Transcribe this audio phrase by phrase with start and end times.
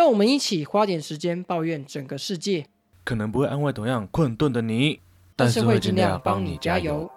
[0.00, 2.64] 让我们一起花点时间抱怨整个世界，
[3.04, 4.98] 可能不会安慰同样困顿的你，
[5.36, 7.10] 但是会尽量帮你加油。。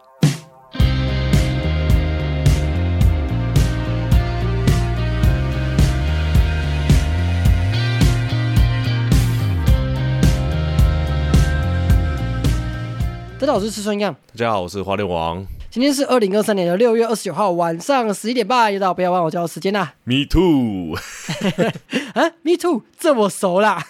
[13.40, 14.14] 大家好，我是吃春样。
[14.14, 19.96] 大家好，我是花莲王今天是二零二三年的六月二十九号晚上十一点半，又到不要忘我叫的时间啦。
[20.04, 20.94] ，Me too，
[22.14, 23.84] 啊，Me too，这我熟啦。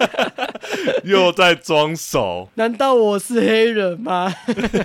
[1.04, 2.50] 又在装熟。
[2.56, 4.30] 难道我是黑人吗？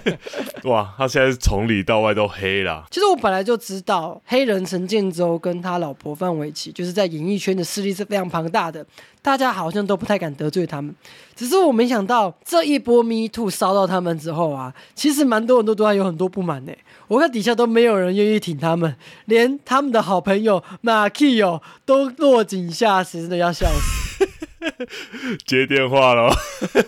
[0.63, 2.85] 哇，他现在是从里到外都黑啦。
[2.89, 8.85] 其实我本来就知道，黑人陈建州跟他老婆范玮琪，就是在演艺圈的势力是非常庞大的，
[9.23, 10.93] 大家好像都不太敢得罪他们。
[11.35, 16.73] 只是我没想到这一波 Me Too 烧到他们之后啊，其实蛮多人都对他有很多不满呢。
[17.07, 24.27] 我看底下都没有人愿意挺他们，连他们的好朋友马 K 哦都落井下石，真的要笑死。
[25.45, 26.29] 接电话了，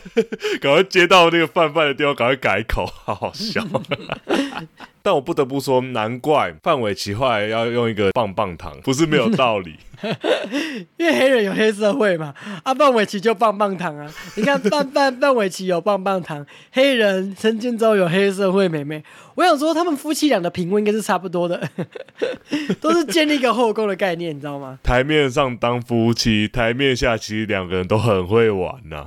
[0.62, 3.66] 赶快接到那个范范的电话，赶快改口，好好笑。
[5.06, 9.76] 但我不得不说，难怪范玮琪后来要用一个棒棒糖，不是没有道理。
[10.98, 14.12] 因为黑人有黑社会嘛，啊，范玮琪就棒棒糖啊。
[14.36, 19.04] 你看范范范玮琪有棒棒糖，黑人陈建州有黑社会妹妹。
[19.36, 21.62] 我想说，他们夫妻俩的品味应该是差不多的，
[22.82, 24.80] 都是建立一个后宫的概念，你知道吗？
[24.82, 29.06] 台面上当夫妻，台面下其实两个人都很会玩呐、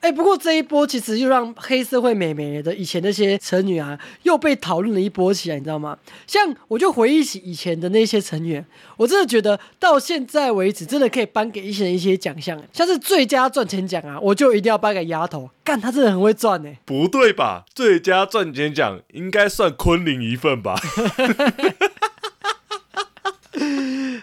[0.00, 5.98] 哎、不过这一波其实又让黑社会美眉的以前那些成女啊，又被讨论了一波起来，你知道吗？
[6.26, 8.64] 像我就回忆起以前的那些成员，
[8.96, 17.64] 我真的觉得到现在为止，真的可以颁给一些人一些奖项，像是最佳赚钱奖啊，我就一定要颁给丫头，干他真的很会赚呢、不对吧？
[17.74, 20.74] 最佳赚钱奖应该算昆凌一份吧？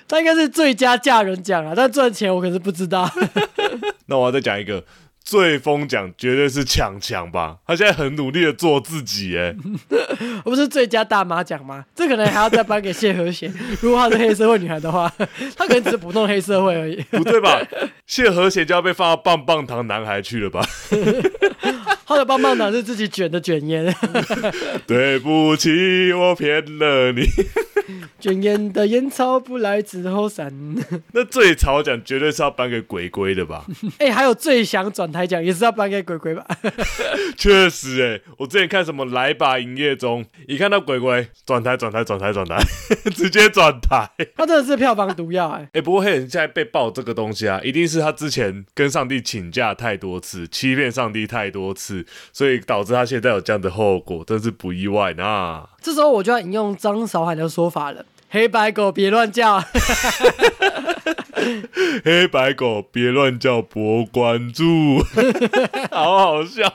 [0.07, 3.09] 他应该是最佳嫁人奖啊，但赚钱我可是不知道。
[4.07, 4.83] 那我要再讲一个。
[5.23, 9.55] 最疯奖绝对是强强吧，他现在很努力的做自己，哎，
[10.43, 11.85] 我不是最佳大妈奖吗？
[11.95, 13.53] 这可能还要再颁给谢和弦。
[13.81, 15.11] 如果她是黑社会女孩的话，
[15.55, 16.95] 她可能只是普通黑社会而已。
[17.11, 17.61] 不对吧？
[18.07, 20.65] 谢和弦就要被放到棒棒糖男孩去了吧？
[22.07, 23.95] 他的棒棒糖是自己卷的卷烟，
[24.87, 27.21] 对不起，我骗了你。
[28.19, 30.49] 卷烟的烟草不来之后散。
[31.13, 33.65] 那最潮奖绝对是要颁给鬼鬼的吧？
[33.99, 36.45] 哎、还有最想转台奖也是要颁给鬼鬼吧？
[37.37, 42.57] 确实，哎，我之前看什么来吧营业中，一看到鬼鬼转台转台转台转台，
[43.15, 44.09] 直接转台。
[44.35, 55.67] 他真的是票房毒药哎、哎、不过黑人现在被爆这个东西啊，一定是他之前跟上帝请假太多次，欺骗上帝太多次，所以导致他现在有这样的后果，真是不意外呢。
[55.81, 59.63] 这时候我就要引用张韶涵的说法了：黑白狗别乱叫。
[62.03, 64.99] 黑白狗别乱叫，博关注，
[65.91, 66.71] 好好笑。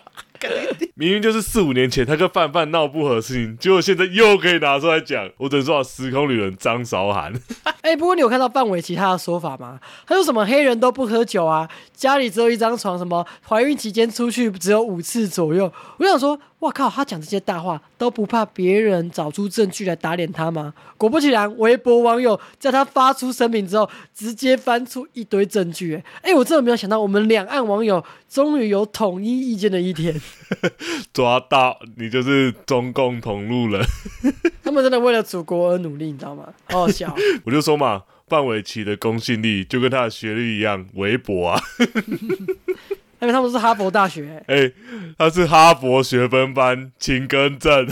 [0.94, 7.32] 明明就是四五年前他跟范范闹不和的事情，结果现在又可以拿出来讲，我只能说时空旅人张韶涵。
[7.80, 9.80] 哎、不过你有看到范玮琪他的说法吗？
[10.06, 15.72] 他说什么黑人都不喝酒啊，家里只有一张床，什么怀孕期间出去只有五次左右。
[15.98, 20.72] 我想说，哇靠，他讲这些大话都不怕别人找出证据来打脸他吗？
[20.96, 25.96] 果不其然，微博网友在他发出声明之后，直接翻出一堆证据。
[26.22, 30.18] 哎、哎，我真的没有想到，我们两岸网友终于有统一意见的一天。
[31.12, 33.84] 抓到你就是中共同路人，
[34.64, 36.48] 他们真的为了祖国而努力，你知道吗？
[36.70, 37.14] 好好笑。
[37.44, 41.60] 我就说嘛，范玮琪的公信力就跟他的学历一样微薄啊。
[43.24, 44.70] 因为他们是哈佛大学、哎、
[45.16, 47.86] 他是哈佛学分班，请更正，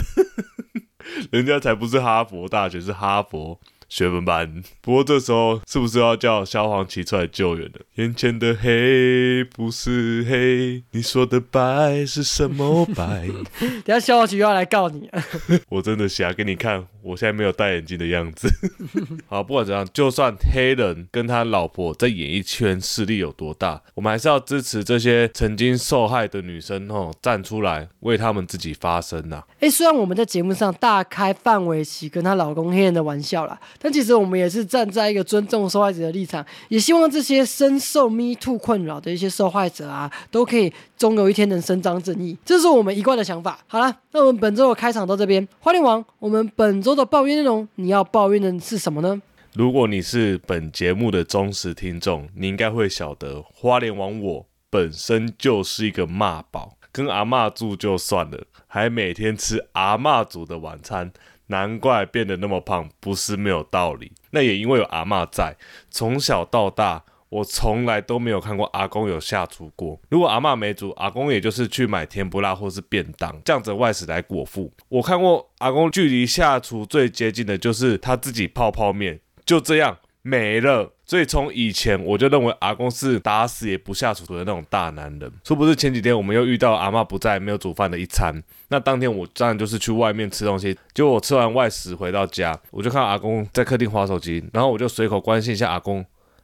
[1.31, 4.61] 人家才不是哈佛大学，是哈佛学分班。
[4.81, 7.79] 不过这时候是不是要叫萧煌奇出来救援了？
[7.95, 13.27] 眼前的黑不是黑，你说的白是什么白？
[13.83, 15.09] 等下消防局又要来告你。
[15.69, 18.49] 我真的想给你看，我现在没有戴眼镜的样子。
[19.27, 43.59] 好，不管怎样，就算黑人跟他老婆在演艺圈势力有多大，我们还是要支持这些曾经受害的女生哦，站出来为他们自己发声呐、哎，虽然我们在节目上大开范玮琪跟她老公黑人的玩笑啦，但其实我们也是站在一个尊重受害者的立场，也希望这些深受 Me Too 困扰的一些受害者啊，都可以终有一天能伸张正义，这是我们一贯的想法。
[43.67, 49.21] 好了，那我们本周的开场到这边，花莲王，我们本周的抱怨内容，你要抱怨的是什么呢？
[49.53, 61.11] 如果你是本节目的忠实听众，你应该会晓得，花莲王我本身就是一个骂宝，跟阿嬷住就算了，还每天吃阿嬷煮的晚餐，
[61.47, 64.11] 难怪变得那么胖，不是没有道理。
[64.31, 65.55] 那也因为有阿嬷在，
[65.91, 69.99] 从小到大，我从来都没有看过阿公有下厨过。
[70.09, 74.71] 如果阿嬷没煮，阿公也就是去买甜不辣或是便当，这样子外食来果腹。
[74.87, 80.91] 我看过阿公距离下厨最接近的就是他自己泡泡面，就这样没了。
[81.05, 85.31] 所以从以前我就认为阿公是打死也不下厨的那种大男人。
[85.43, 88.41] 说不是前几天我们又遇到阿嬷不在，没有煮饭的一餐。
[88.69, 90.77] 那当天我当然就是去外面吃东西。
[90.93, 96.03] 结果我吃完外食回到家，我就看阿公在客厅划手机，然后我就随口关心一下阿公：“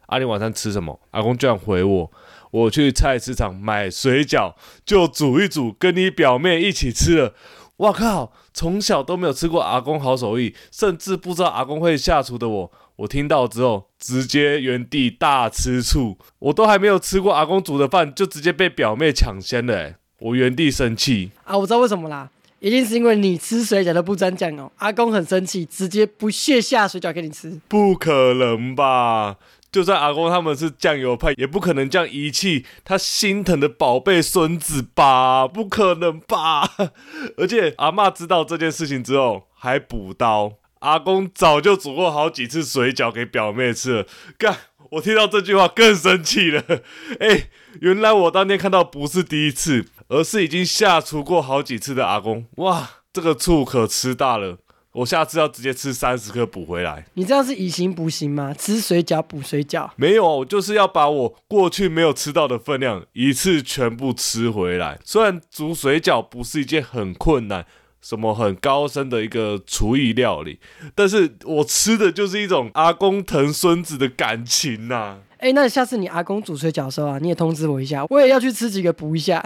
[0.09, 2.11] 阿你晚上吃什么？”阿公居然回我
[2.51, 4.53] ：“我去菜市场买水饺，
[4.85, 7.33] 就煮一煮，跟你表妹一起吃了。”
[7.77, 8.33] 我靠！
[8.53, 16.17] 从小都没有吃过阿公好手艺，甚至不知道阿公会下厨的我，我听到之后直接原地大吃醋。
[16.39, 21.57] 我都还没有吃过阿公煮的饭，就直接被表妹抢先了，我原地生气啊！
[21.57, 22.29] 我知道为什么啦，
[22.59, 27.57] 一定是因为你吃水饺都不沾酱哦，阿公很生气，直接不屑下水饺给你吃。
[27.69, 29.38] 不可能吧？
[29.71, 35.48] 就算阿公他们是酱油派，也不可能这样遗弃他心疼的宝贝孙子吧？
[35.48, 36.68] 不可能吧？
[37.38, 44.06] 而且阿妈知道这件事情之后还补刀，阿公早就煮过好几次水饺给表妹吃了。
[44.38, 44.57] 干，
[44.92, 46.63] 我听到这句话更生气了。
[47.19, 47.50] 哎，
[47.81, 52.45] 原来我当天看到不是第一次，而是已经下厨过好几次的阿公。
[52.56, 54.57] 哇，这个醋可吃大了。
[54.91, 57.06] 我下次要直接吃三十颗补回来。
[57.13, 58.53] 你这样是以形补形吗？
[58.53, 59.89] 吃水饺补水饺？
[59.95, 65.00] 没有我就是要把我过去没有吃到的分量一次全部吃回来。
[65.06, 67.65] 虽然煮水饺不是一件很困难、
[68.01, 70.59] 什么很高深的一个厨艺料理，
[70.95, 75.19] 但是我吃的就是一种阿公疼孙子的感情呐。
[75.39, 79.44] 哎，那下次你阿公煮水饺的时候啊，你也通知我一下，我也要去吃几个补一下。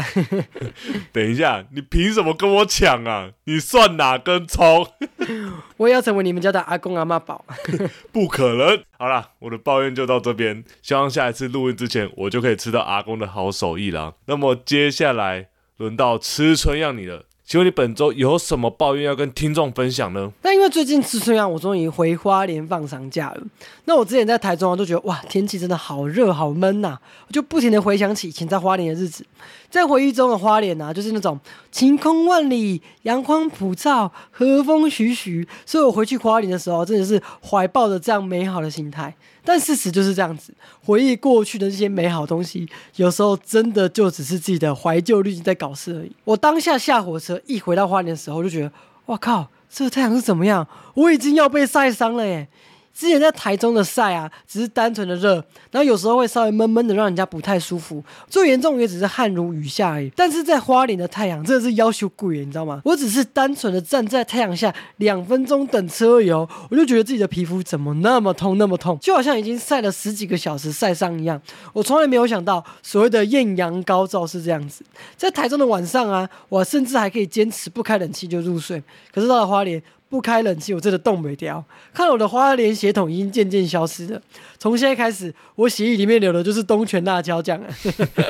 [1.14, 3.30] 等一下，你凭什么跟我抢啊？
[3.44, 4.88] 你算哪根葱？
[5.78, 7.46] 我也要成为你们家的阿公阿妈宝。
[8.12, 8.84] 不可能！
[8.98, 14.16] 好了，我的抱怨就到这边，希望下一次录音之前，我就可以吃到阿公的好手艺了。
[14.26, 17.26] 那么接下来轮到吃春样你了。
[17.46, 20.32] 请问你本周有什么抱怨要跟听众分享呢？
[20.44, 23.44] 那因为最近吃春阳，我终于回花莲放长假了。
[23.86, 26.98] 那我之前在台中啊，都觉得哇，天气真的好热好闷呐，
[27.28, 29.26] 我就不停的回想起以前在花莲的日子。
[29.74, 31.40] 在回忆中的花莲啊，就是那种
[31.72, 39.12] 晴空万里、阳光普照、和风徐徐，所以我回去花莲的时候，真的是怀抱着这样美好的心态。
[39.44, 40.54] 但事实就是这样子，
[40.86, 46.12] 回忆过去的这些美好东西，有时候真的就只是自己的怀旧滤镜在搞事而已。
[46.24, 48.72] 我当下下火车一回到花莲的时候，就觉得，
[49.08, 50.68] 哇靠，这个太阳是怎么样？
[50.94, 52.48] 我已经要被晒伤了耶！
[52.94, 55.34] 之前在台中的晒啊，只是单纯的热，
[55.72, 58.04] 然后有时候会稍微闷闷的，让人家不太舒服。
[58.30, 60.12] 最严重也只是汗如雨下而已。
[60.16, 62.80] 但是在花莲的太阳真的是要求贵，你知道吗？
[62.86, 71.42] 我只是单纯的站在太阳下两分钟等车油，我就觉得自己的皮肤怎么那么痛那么痛，就好像已经晒了十几个小时晒伤一样。
[71.74, 74.86] 我从来没有想到所谓的艳阳高照是这样子。
[75.18, 78.82] 在台中的晚上啊，我甚至还可以坚持不开冷气就入睡。
[79.12, 79.82] 可是到了花莲。
[80.14, 81.66] 不开冷气，我真的冻没掉。
[81.92, 84.22] 看我的花莲血统已经渐渐消失了。
[84.60, 87.60] 从现在开始，我血液里面流的就是东泉辣椒酱。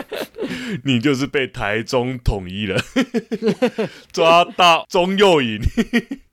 [0.86, 2.82] 你就是被台中统一了，
[4.14, 5.60] 抓到中右营。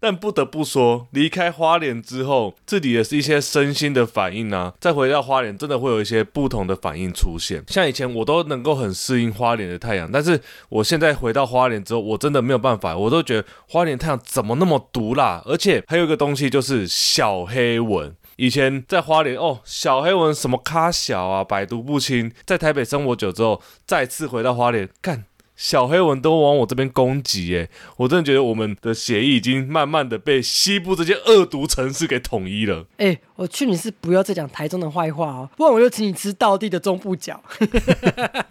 [0.01, 4.73] 但不得不说，离开花莲之后，自己也是一些身心的反应啊。
[4.81, 7.63] 再回到花莲，真的会有一些不同的反应出现。
[7.69, 10.41] 像以前我都能够很适应花莲的太阳，但是
[10.71, 12.97] 我现在回到花莲之后，我真的没有办法。
[12.97, 15.43] 我都觉得花莲太阳怎么那么毒辣？
[15.45, 18.17] 而且还有一个东西就是小黑蚊。
[18.37, 22.33] 以前在花莲哦，小黑蚊什么咖小啊，百毒不侵。
[22.47, 25.27] 在台北生活久之后，再次回到花莲，干
[25.61, 27.69] 小黑文都往我这边攻击哎！
[27.99, 32.87] 我真的觉得我们的协议已经慢慢的被西部这些恶毒城市给统一了。
[32.97, 37.45] 哎，我劝你是不要再讲台中的坏话哦，不然我就请你吃道地的中部角。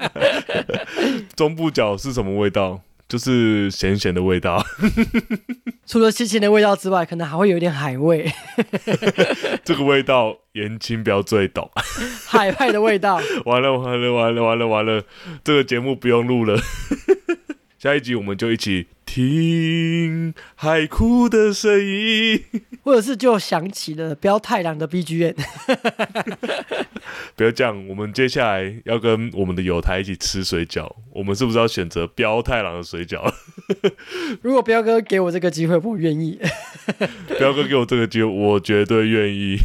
[1.36, 2.82] 中部角是什么味道？
[3.10, 4.64] 就是咸咸的味道，
[5.88, 8.32] 除了咸咸的味道之外，可能还会有一点海味。
[9.66, 11.70] 这个味道言情不要最懂，
[12.28, 13.20] 海派的味道。
[13.46, 15.04] 完了完了完了完了完了，
[15.44, 16.62] 这个节目不用录了。
[17.80, 22.44] 下一集我们就一起听海哭的声音，
[22.84, 25.34] 或者是就想起了标太郎的 B G M。
[27.36, 33.34] 不要这样，我们接下来要跟我们的友台一起吃水饺，我们是不是要选择标太郎的水饺？
[34.44, 36.40] 如果彪哥给我这个机会，我愿意。
[37.40, 39.58] 彪哥给我这个机会，我绝对愿意。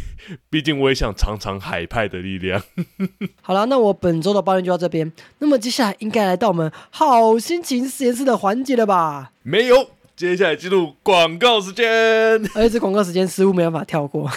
[0.51, 2.63] 毕竟我也想尝尝海派的力量。
[3.43, 5.13] 好了，那我本周的抱怨就到这边。
[5.39, 9.33] 那么接下来应该来到我们好心情实验室的环节了吧？
[9.43, 11.87] 没有，接下来进入广告时间。
[12.55, 14.31] 而且这广告时间似乎没办法跳过。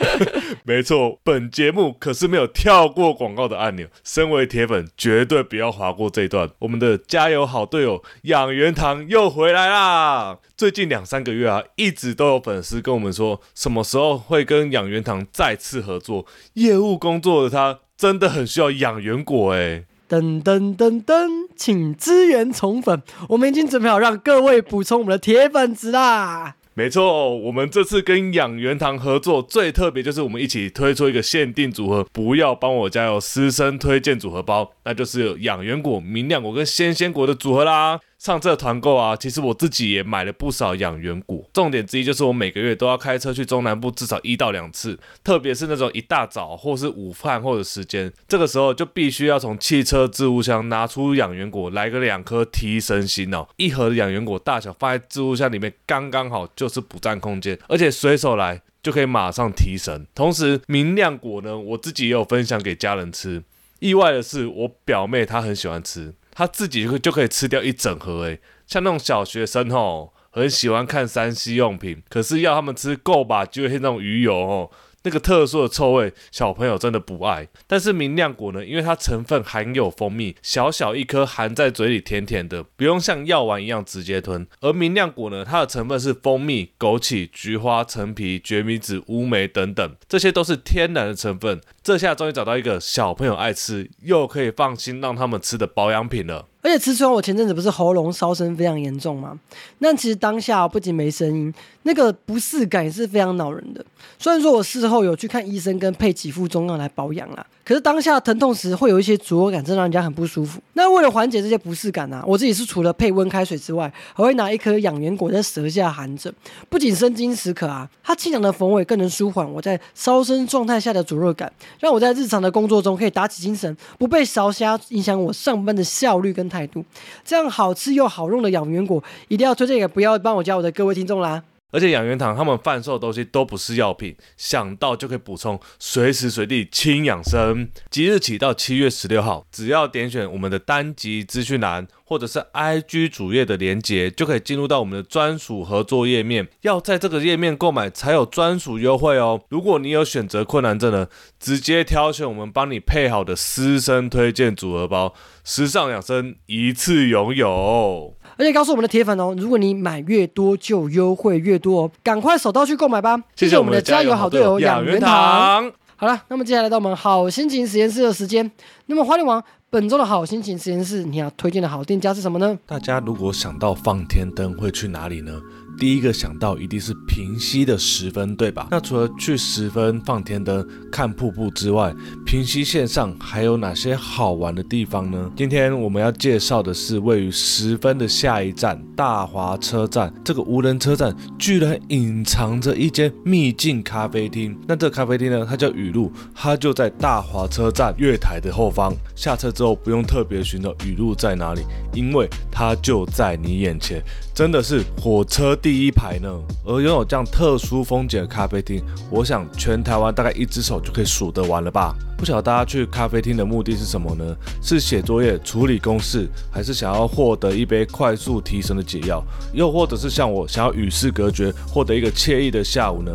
[0.64, 3.86] 没错，本节目可是没有跳过广告的按钮。
[4.02, 6.48] 身为铁粉，绝对不要划过这一段。
[6.60, 10.38] 我们的加油好队友养元堂又回来啦！
[10.56, 16.26] 最近两三个月啊，一直都有粉丝跟我们说，什么时候会跟养元堂再次合作？
[16.54, 19.84] 业务工作的他真的很需要养元果哎。
[20.10, 26.56] 噔噔噔噔，请支援宠粉，我们已经准备好让各位补充我们的铁粉子啦。
[26.74, 38.00] 没错，我们这次跟养元堂合作最特别就是我们一起推出一个限定组合，不要帮我加油私生推荐组合包，那就是养元果、明亮果跟鲜鲜果的组合啦。
[38.20, 41.42] 上这团购啊，其实我自己也买了不少养元果。
[41.54, 53.48] 重点之一就是我每个月都要开车去中南部至少一到两次，特别是那种一大早或是午饭后的时间，这个时候就必须要从汽车置物箱拿出养元果来个两颗提神醒脑。
[53.56, 60.06] 一盒的养元果大小放在置物箱里面刚刚好，就是不占空间，而且随手来就可以马上提神。
[60.14, 63.42] 同时明亮果呢，我自己也有分享给家人吃。
[63.78, 66.12] 意外的是，我表妹她很喜欢吃。
[66.40, 74.70] 他自己就就可以吃掉一整盒诶，像那种小学生吼，很喜欢看三 C 用品，可是要他们吃够吧，就是那种鱼油哦。
[75.02, 77.48] 那个特殊的臭味，小朋友真的不爱。
[77.66, 84.46] 但是明亮果呢，因为它成分含有蜂蜜，小小一颗含在嘴里甜甜的，不用像药丸一样直接吞。
[84.60, 91.60] 而明亮果呢，它的成分是蜂蜜、枸杞、菊花、陈皮、决明子、乌梅等等，这些都是天然的成分。
[91.82, 96.46] 这下终于找到一个小朋友爱吃，又可以放心让他们吃的保养品了。
[96.62, 99.40] 而且吃出来，我前阵子不是喉咙烧声非常严重吗？
[99.78, 101.54] 那其实当下不仅没声音，
[101.84, 103.82] 那个不适感也是非常恼人的。
[104.22, 107.46] 虽然说我事后有去看医生，跟配几副中药来保养啦。
[107.64, 110.60] 可是当下疼痛时会有一些灼热感，真让人家很不舒服。
[110.74, 116.30] 那为了缓解这些不适感呢，我自己是除了配温开水之外，还会拿一颗养元果在舌下含着，
[116.68, 126.84] 不仅生津止渴啊，它清凉的风味更能舒缓我在烧身状态下的灼热感，让我在日常的工作中可以打起精神，不被烧瞎影响我上班的效率跟态度。
[127.24, 131.42] 这样好吃又好用的养元果，一定要推荐给不要帮我加我的各位听众啦。
[131.70, 137.68] 而且养元堂他们贩售的东西都不是药品，想到就可以补充，随时随地轻养生。
[137.90, 146.48] 即日起到七月十六号，只要点选我们的单集资讯栏，或者是 IG 主页的连接，就可以进入到我们的专属合作页面。
[146.62, 149.40] 要在这个页面购买才有专属优惠哦。
[149.48, 151.06] 如果你有选择困难症呢，
[151.38, 158.16] 直接挑选我们帮你配好的私生推荐组合包，时尚养生一次拥有。
[158.40, 163.22] 而且告诉我们的铁粉哦，如果你买越多就优惠越多哦，赶快手到去购买吧！
[163.36, 165.70] 谢谢我们的加油好队友养元堂。
[165.94, 168.50] 好了，那么接下来到我们好心情实验室的时间。
[168.86, 172.58] 那么花莲王本周的好心情实验室，你要推荐的好店家是什么呢？
[172.64, 175.38] 大家如果想到放天灯，会去哪里呢？
[175.78, 178.68] 第一个想到一定是平溪的十分，对吧？
[178.70, 181.94] 那除了去十分放天灯、看瀑布之外，
[182.26, 185.30] 平溪线上还有哪些好玩的地方呢？
[185.34, 190.12] 今天我们要介绍的是位于十分的下一站大华车站。
[190.22, 194.56] 这个无人车站居然隐藏着一间秘境咖啡厅。
[194.68, 198.94] 那这咖啡厅呢，它叫雨露，它就在大华车站月台的后方。
[199.16, 201.62] 下车之后不用特别寻找雨露在哪里，
[201.94, 204.02] 因为它就在你眼前。
[204.34, 206.28] 真的是火车第一排呢，
[206.64, 211.94] 而拥有这样特殊风景的咖啡厅，我想全台湾大概一只手就可以数得完了吧？
[212.16, 214.24] 不晓得大家去咖啡厅的目的是什么呢？
[214.62, 219.22] 是写作业、处理公事，还是想要获得一杯快速提神的解药？
[219.52, 223.12] 又或者是像我想要与世隔绝，获得一个惬意的下午呢？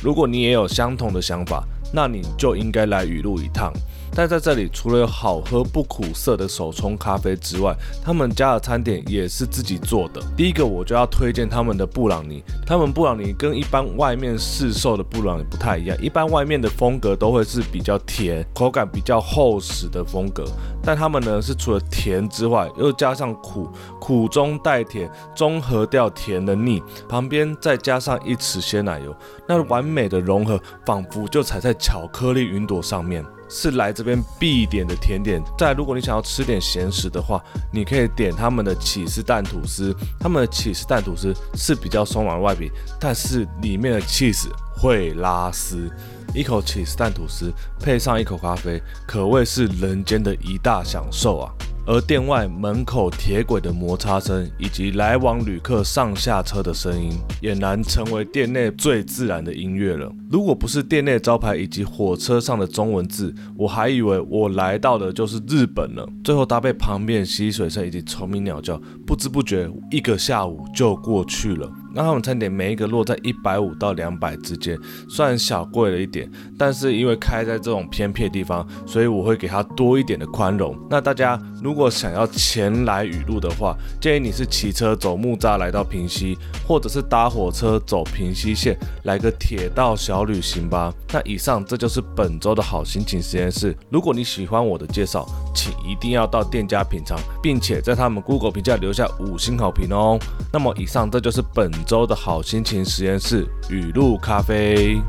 [0.00, 3.72] 如果你也有相同的想法，那你就应该来雨露一趟。
[4.14, 7.72] 但在这里，除了有好喝不苦涩的手冲咖啡之外，
[8.02, 10.20] 他们家的餐点也是自己做的。
[10.36, 12.42] 第一个，我就要推荐他们的布朗尼。
[12.66, 20.44] 他们布朗尼跟一般外面市售的布朗尼不太一样，一般外面的风格都会是比较甜，口感比较厚实的风格。
[20.82, 29.14] 但他们呢，是除了甜之外，又加上苦，苦中带甜，中和掉甜的腻，旁边再加上一匙鲜奶油，
[29.46, 33.24] 那完美的融合，仿佛就踩在巧克力云朵上面。
[33.48, 35.42] 是来这边必点的甜点。
[35.56, 39.94] 再，如果你想要吃点咸食的话，你可以点他们的起司蛋吐司。
[40.20, 45.90] 他们的起司蛋吐司是比较松软的外皮，但是里面的起司会拉丝。
[46.34, 47.50] 一口起司蛋吐司
[47.80, 51.50] 配上一口咖啡，可谓是人间的一大享受啊！
[51.88, 60.12] 而店外门口铁轨的摩擦声，以及来往旅客上下车的声音，俨然成为店内最自然的音乐了。
[60.30, 66.06] 如果不是店内招牌以及火车上的中文字，我还以为我来到的就是日本了。
[66.22, 71.72] 最后搭配旁边溪水声以及虫鸣鸟叫，不知不觉一个下午就过去了。
[71.98, 74.78] 那他们餐点每一个落在一百五到两百之间，
[75.08, 80.78] 虽然小贵了一点，但是因为开在这种偏僻的地方，所以我会给他多一点的宽容。
[80.88, 90.94] 那大家如果想要前来雨露的话，建议你是骑车走木栅来到平溪，或者是搭火车走平溪线来个铁道小旅行吧。
[91.12, 93.76] 那以上这就是本周的好心情实验室。
[93.90, 100.16] 如果你喜欢我的介绍，请一定要到店家品尝，并且在他们 Google 评价留下五星好评哦。
[100.52, 101.68] 那么以上这就是本。
[101.88, 105.00] 周的好心情实验室，雨露咖啡。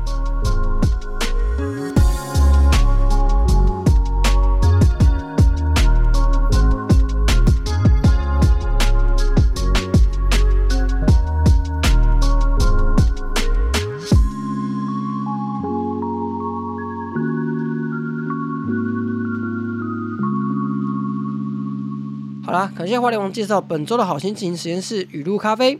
[22.42, 25.78] 好啦，感谢花莲王介绍本周的好心情实验室雨露咖啡。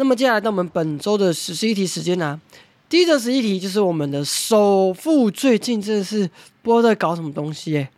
[0.00, 2.40] 那么接下来到我们本周的十一题时间呢？
[2.88, 6.30] 第一则十一题就是我们的首富，最近真的是
[6.62, 7.88] 不知道在搞什么东西耶。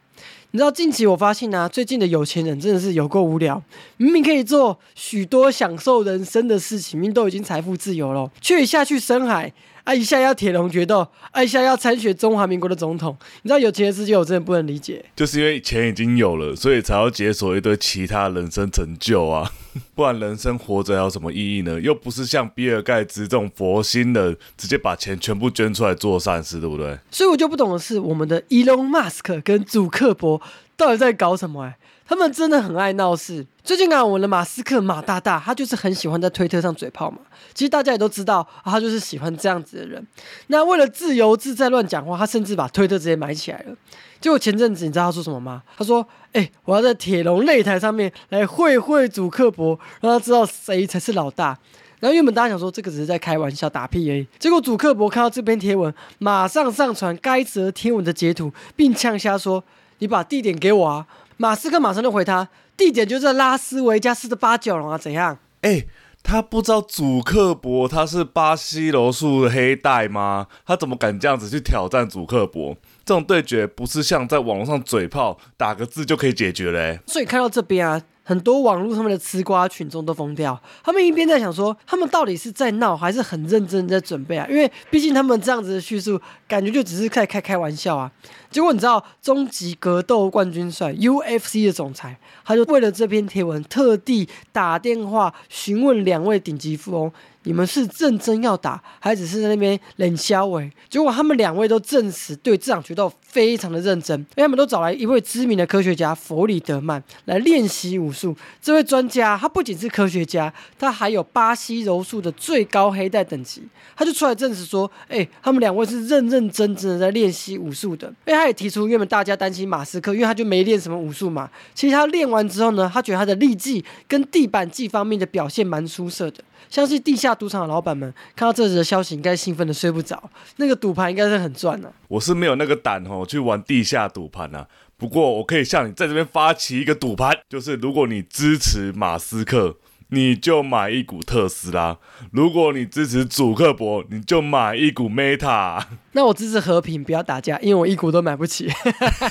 [0.53, 3.63] 你知道近期我发现啊，最近的有钱人真的是有够无聊，
[3.99, 9.53] 明明可以做许多享受人生的事情，明明都已经财富自由了，却一下去深海。
[9.85, 9.95] 啊！
[9.95, 11.43] 一下要铁笼决斗，啊！
[11.43, 13.17] 一下要参选中华民国的总统。
[13.43, 15.03] 你知道有钱的世界，我真的不能理解。
[15.17, 19.51] 就是因为钱已经有了，所以才要解锁一堆其他人生成就啊！
[19.95, 21.81] 不然人生活着有什么意义呢？
[21.81, 26.99] 又不是像比尔盖茨这种佛心的，直接把钱全部捐出来做善事，对不对？
[27.11, 30.41] 所以我就不懂的是，我们的 Elon Musk 跟祖克伯
[30.81, 31.65] 到底在搞什么？
[31.65, 31.77] 哎。
[32.09, 33.47] 他们真的很爱闹事。
[33.63, 37.19] 最近啊，我们的马斯克马大大，他就是很喜欢在推特上嘴炮嘛。
[37.55, 40.05] 其实大家也都知道，他就是喜欢这样子的人。
[40.49, 43.77] 那为了自由自在乱讲话，他甚至把推特直接买起来了。
[44.21, 45.63] 结果前阵子你知道他说什么吗？
[45.77, 51.57] 他说：“哎，我要在铁笼擂台上面来会会主克伯，让他知道谁才是老大。”
[52.01, 54.27] 然后原本大家想说这个只是在开玩笑打屁而已。
[54.41, 59.63] 结果主克伯看到这篇贴文，马上上传该则贴文的截图，并呛瞎说
[60.01, 61.07] ：“你把地点给我啊！”
[61.39, 65.39] 马斯克马上就回他，地点就在拉斯维加斯的八角笼啊，怎样？
[65.63, 65.87] 哎，
[66.23, 70.49] 他不知道祖克伯他是巴西柔术的黑带吗？
[70.67, 72.77] 他怎么敢这样子去挑战祖克伯？
[73.07, 77.01] 这种对决不是像在网络上嘴炮打个字就可以解决嘞。
[77.07, 78.03] 所以看到这边啊。
[78.23, 84.47] 很多网络上面的吃瓜群众都疯掉，他们一边在想说，他们到底是在闹，还是很认真在准备啊？
[84.49, 88.11] 因为毕竟他们这样子的叙述，感觉就只是在开开玩笑啊。
[88.51, 97.13] 结果你知道，终极格斗冠军赛 UFC 的总裁，他就为了这篇贴文，特地打电话询问两位顶级富翁。
[97.45, 100.47] 你们是认真要打，还只是在那边冷笑？
[100.51, 108.37] 哎，结果他们两位都证实对这场决斗非常的认真，因为他们都找来一位知名的科学家弗里德曼来练习武术。
[108.61, 113.63] 这位专家他不仅是科学家，他还有巴西柔术的最高黑带等级。
[113.97, 118.13] 他就出来证实说，哎，他们两位是认认真真的在练习武术的。
[118.25, 121.49] 哎，他也提出，原本大家担心马斯克，因为他就没练什么武术嘛。
[121.75, 126.43] 其实他练完之后呢，他觉得他的力技跟地板技方面的表现蛮出色的。
[126.69, 130.23] 相信地下赌场的老板们看到这则消息，应该兴奋的睡不着。
[130.57, 131.93] 那个赌盘应该是很赚的。
[132.07, 134.67] 我是没有那个胆哦，我去玩地下赌盘啊。
[134.97, 139.77] 不过我可以向你在这边发起一个赌盘，就是如果你支持马斯克。
[140.11, 141.99] 你就买一股特斯拉，
[142.33, 145.83] 如果你支持主克伯，你就买一股 Meta。
[146.13, 148.69] 那我支持和平，不要打架，因为我一股都买不起。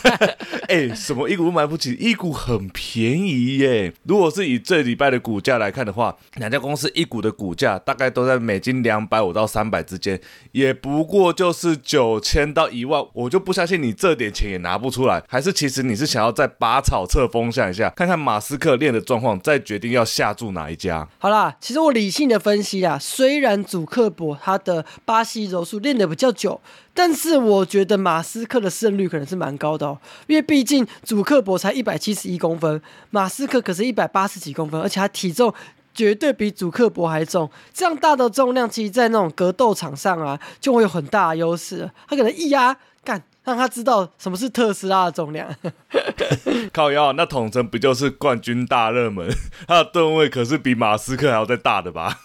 [0.69, 1.91] 哎，什么一股都买不起？
[1.99, 3.91] 一股很便宜耶！
[4.03, 10.17] 如果是以这礼拜的股价来看的话，两家公司一股的股价大概都在美金两百五到三百之间，
[10.53, 13.03] 也不过就是九千到一万。
[13.13, 20.68] 我就不相信你这点钱也拿不出来，还是其实你是想要再拔草测风向一下，看看马斯克练的状况，再决定要下注哪。
[21.17, 26.59] 好啦，其实我理性的分析啊，虽然祖克伯他的巴西柔术练得比较久，
[26.93, 35.53] 但是我觉得马斯克的胜率可能是蛮高的哦，因为毕竟祖克伯才一百七十一公分，马斯克可是一百八十几公分，而且他体重
[35.93, 42.77] 绝对比祖克伯还重，这样大的重量，其实在那种格斗场上啊，就会有很大的优势，他可能一压。
[43.49, 45.53] 让他知道什么是特斯拉的重量。
[46.71, 49.27] 靠腰，那统称不就是冠军大热门？
[49.67, 52.19] 他的吨位可是比马斯克还要再大的吧？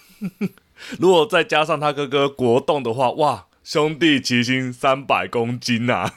[0.98, 6.10] 如果再加上他哥哥国栋的话，哇，兄弟齐心三百公斤呐！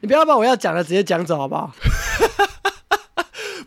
[0.00, 1.72] 你不要把我要讲的直接讲走好不好？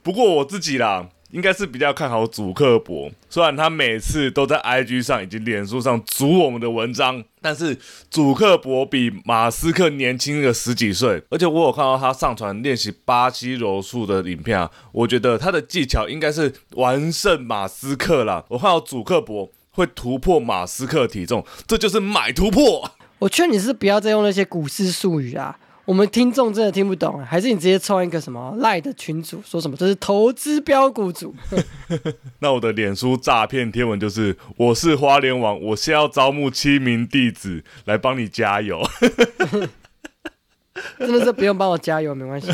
[0.02, 1.10] 不过我自己啦。
[1.32, 7.78] 应该是比较看好祖克伯，虽然他每次都在 IG 上以及脸书上组我们的文章，但是
[8.10, 18.46] 祖克伯比马斯克年轻了十几岁，而且我有看到他上传练习巴西柔术的影片啊，我觉得他的技巧应该是完胜马斯克啦。
[18.50, 22.92] 我看到祖克伯会突破马斯克体重，这就是买突破。
[23.20, 25.60] 我劝你是不要再用那些股市术语啊。
[25.88, 31.34] 我们听众真的听不懂，还是你直接创一个什么赖的群主，说什么这是投资标股组？
[32.40, 38.84] 那我的脸书诈骗贴文就是：我是花莲王，我先要招募七名弟子来帮你加油。
[41.00, 42.52] 真的是不用帮我加油，没关系。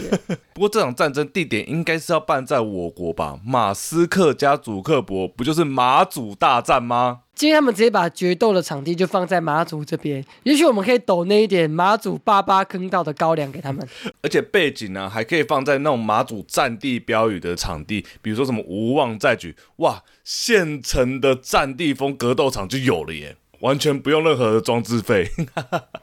[0.53, 3.39] 不过这场战争地点应该是要办在我国吧？
[3.45, 7.21] 马斯克加祖克伯不就是马祖大战吗？
[7.33, 13.85] 今天他们直接把决斗的场地就放在马祖这边，也许我们可以抖那一点马祖八八坑道的高粱给他们。
[14.21, 23.35] 而且背景呢，还可以放在那种马祖战地标语的场地，比如说什么无望再举，哇，现成的战地风格斗场就有了耶。
[23.63, 25.31] 完全不用任何的装置费，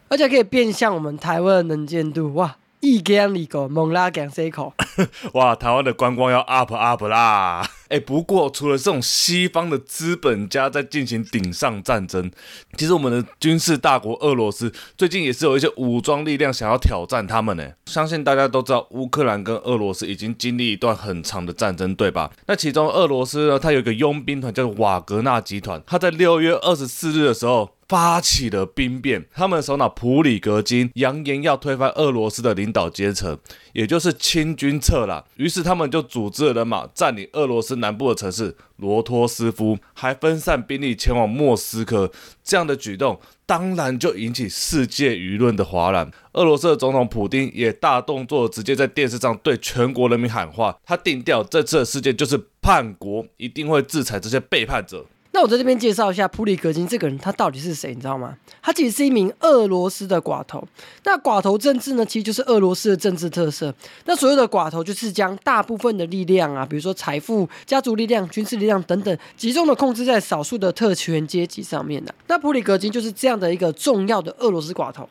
[0.08, 2.56] 而且可以变相我们台湾的能见度哇！
[2.80, 4.72] 一干里个猛拉干 C 口，
[5.34, 5.54] 哇！
[5.54, 7.68] 台湾的观光要 up up 啦！
[7.90, 12.30] 哎，不过除了这种西方的资本家在进行顶上战争，
[12.76, 17.68] 其实我们的军事大国俄罗斯最近也是有一些武装力量想要挑战他们呢。
[17.86, 22.30] 相信大家都知道，乌克兰跟俄罗斯已经经历一段很长的战争，对吧？
[22.46, 27.72] 那其中俄罗斯呢，它有一个佣兵团叫做瓦格纳集团，它在六月二十四日的时候。
[27.90, 33.36] 发起了兵变，他们的首脑普里格金扬言要推翻俄罗斯的领导阶层，
[33.72, 35.26] 也就是清军侧了。
[35.34, 42.10] 于是他们就组织了人马占领俄罗斯南部的城市罗托斯夫，还分散兵力前往莫斯科。
[42.44, 46.10] 这样的举动当然就引起世界舆论的哗然。
[46.34, 55.04] 俄罗斯的总统普京也大动作，直接在电视上对全国人民喊话：他定调这次的事件就是叛国，一定会制裁这些背叛者。
[55.32, 57.94] 那我在这边介绍一下普里格金这个人，他到底是谁？
[57.94, 58.36] 你知道吗？
[58.60, 60.66] 他其实是一名俄罗斯的寡头。
[61.04, 63.72] 那寡头政治呢，其实就是俄罗斯的政治特色。
[64.06, 72.12] 那所有的寡头，就是将大部分的力量啊，比如说财富、家族力量、军事力量等等，集中的控制在少数的特权阶级上面的。
[72.26, 75.08] 那普里格金就是这样的一个重要的俄罗斯寡头。